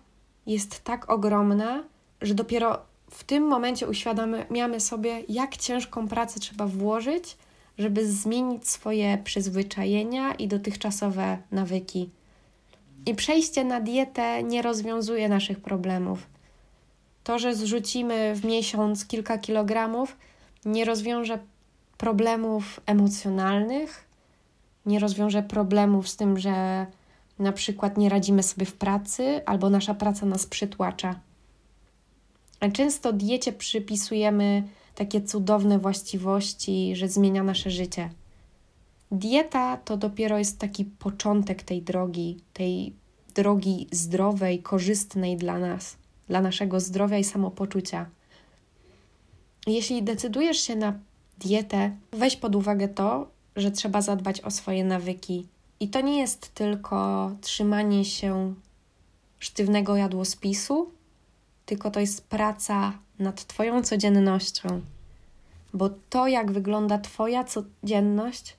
jest 0.47 0.85
tak 0.85 1.11
ogromna, 1.11 1.85
że 2.21 2.35
dopiero 2.35 2.79
w 3.11 3.25
tym 3.25 3.47
momencie 3.47 3.88
uświadamiamy 3.88 4.81
sobie, 4.81 5.23
jak 5.29 5.57
ciężką 5.57 6.09
pracę 6.09 6.40
trzeba 6.40 6.66
włożyć, 6.66 7.37
żeby 7.79 8.12
zmienić 8.12 8.69
swoje 8.69 9.19
przyzwyczajenia 9.25 10.35
i 10.35 10.49
dotychczasowe 10.49 11.38
nawyki. 11.53 12.11
I 13.07 13.14
przejście 13.14 13.64
na 13.64 13.81
dietę 13.81 14.42
nie 14.42 14.62
rozwiązuje 14.62 15.29
naszych 15.29 15.61
problemów. 15.61 16.27
To, 17.25 17.38
że 17.38 17.55
zrzucimy 17.55 18.35
w 18.35 18.45
miesiąc 18.45 19.07
kilka 19.07 19.38
kilogramów, 19.38 20.16
nie 20.64 20.85
rozwiąże 20.85 21.38
problemów 21.99 22.81
emocjonalnych, 22.87 24.09
nie 24.87 24.99
rozwiąże 24.99 25.42
problemów 25.42 26.09
z 26.09 26.16
tym, 26.16 26.38
że 26.38 26.87
na 27.38 27.53
przykład 27.53 27.99
nie 27.99 28.09
radzimy 28.09 28.42
sobie 28.42 28.66
w 28.66 28.75
pracy 28.75 29.40
albo 29.47 29.71
nasza 29.71 29.95
praca 29.95 30.27
nas 30.27 30.47
przytłacza. 30.47 31.21
Często 32.73 33.12
diecie 33.12 33.53
przypisujemy 33.53 34.62
takie 34.95 35.21
cudowne 35.21 35.79
właściwości, 35.79 36.97
że 36.97 37.09
zmienia 37.09 37.42
nasze 37.42 37.71
życie. 37.71 38.11
Dieta 39.12 39.77
to 39.77 39.97
dopiero 39.97 40.38
jest 40.38 40.59
taki 40.59 40.85
początek 40.85 41.62
tej 41.62 41.83
drogi, 41.83 42.40
tej 42.53 42.92
drogi 43.35 43.88
zdrowej, 43.92 44.62
korzystnej 44.62 45.37
dla 45.37 45.59
nas, 45.59 45.97
dla 46.29 46.40
naszego 46.40 46.81
zdrowia 46.81 47.19
i 47.19 47.25
samopoczucia. 47.25 48.07
Jeśli 49.66 50.03
decydujesz 50.03 50.59
się 50.59 50.77
na 50.77 50.99
dietę, 51.38 51.97
weź 52.12 52.37
pod 52.37 52.57
uwagę 52.57 52.88
to, 52.88 53.31
że 53.57 53.71
trzeba 53.71 54.03
zadbać 54.03 54.40
o 54.40 54.51
swoje 54.51 54.85
nawyki. 54.85 55.47
I 55.81 55.88
to 55.88 56.01
nie 56.01 56.19
jest 56.19 56.55
tylko 56.55 57.31
trzymanie 57.40 58.05
się 58.05 58.55
sztywnego 59.38 59.97
jadłospisu, 59.97 60.90
tylko 61.66 61.90
to 61.90 62.01
jest 62.01 62.29
praca 62.29 62.92
nad 63.19 63.45
Twoją 63.47 63.83
codziennością. 63.83 64.81
Bo 65.75 65.90
to, 66.11 66.27
jak 66.27 66.53
wygląda 66.53 66.99
Twoja 66.99 67.45
codzienność, 67.45 68.56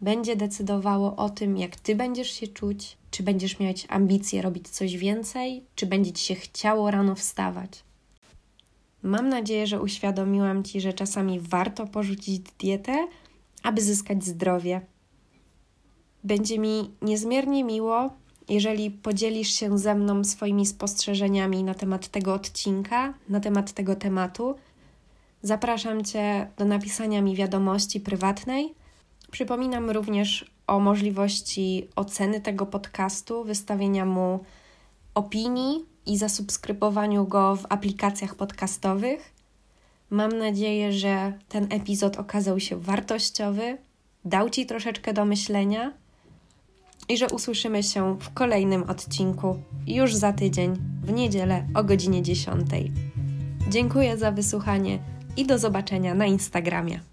będzie 0.00 0.36
decydowało 0.36 1.16
o 1.16 1.30
tym, 1.30 1.56
jak 1.56 1.76
Ty 1.76 1.96
będziesz 1.96 2.30
się 2.30 2.46
czuć, 2.46 2.96
czy 3.10 3.22
będziesz 3.22 3.58
mieć 3.58 3.86
ambicje 3.88 4.42
robić 4.42 4.68
coś 4.68 4.96
więcej, 4.96 5.64
czy 5.74 5.86
będzie 5.86 6.12
Ci 6.12 6.24
się 6.24 6.34
chciało 6.34 6.90
rano 6.90 7.14
wstawać. 7.14 7.84
Mam 9.02 9.28
nadzieję, 9.28 9.66
że 9.66 9.82
uświadomiłam 9.82 10.64
Ci, 10.64 10.80
że 10.80 10.92
czasami 10.92 11.40
warto 11.40 11.86
porzucić 11.86 12.42
dietę, 12.58 13.08
aby 13.62 13.82
zyskać 13.82 14.24
zdrowie. 14.24 14.80
Będzie 16.24 16.58
mi 16.58 16.90
niezmiernie 17.02 17.64
miło, 17.64 18.10
jeżeli 18.48 18.90
podzielisz 18.90 19.48
się 19.48 19.78
ze 19.78 19.94
mną 19.94 20.24
swoimi 20.24 20.66
spostrzeżeniami 20.66 21.64
na 21.64 21.74
temat 21.74 22.08
tego 22.08 22.34
odcinka, 22.34 23.14
na 23.28 23.40
temat 23.40 23.72
tego 23.72 23.96
tematu. 23.96 24.54
Zapraszam 25.42 26.04
Cię 26.04 26.50
do 26.56 26.64
napisania 26.64 27.22
mi 27.22 27.36
wiadomości 27.36 28.00
prywatnej. 28.00 28.74
Przypominam 29.30 29.90
również 29.90 30.50
o 30.66 30.80
możliwości 30.80 31.88
oceny 31.96 32.40
tego 32.40 32.66
podcastu, 32.66 33.44
wystawienia 33.44 34.06
mu 34.06 34.40
opinii 35.14 35.84
i 36.06 36.18
zasubskrybowaniu 36.18 37.26
go 37.26 37.56
w 37.56 37.66
aplikacjach 37.68 38.34
podcastowych. 38.34 39.32
Mam 40.10 40.38
nadzieję, 40.38 40.92
że 40.92 41.32
ten 41.48 41.66
epizod 41.70 42.16
okazał 42.16 42.60
się 42.60 42.80
wartościowy, 42.80 43.78
dał 44.24 44.50
Ci 44.50 44.66
troszeczkę 44.66 45.12
do 45.12 45.24
myślenia 45.24 45.92
i 47.08 47.16
że 47.16 47.28
usłyszymy 47.28 47.82
się 47.82 48.18
w 48.18 48.34
kolejnym 48.34 48.82
odcinku 48.82 49.62
już 49.86 50.14
za 50.14 50.32
tydzień, 50.32 50.76
w 51.02 51.12
niedzielę 51.12 51.66
o 51.74 51.84
godzinie 51.84 52.22
10. 52.22 52.70
Dziękuję 53.68 54.16
za 54.16 54.32
wysłuchanie 54.32 54.98
i 55.36 55.46
do 55.46 55.58
zobaczenia 55.58 56.14
na 56.14 56.26
Instagramie. 56.26 57.10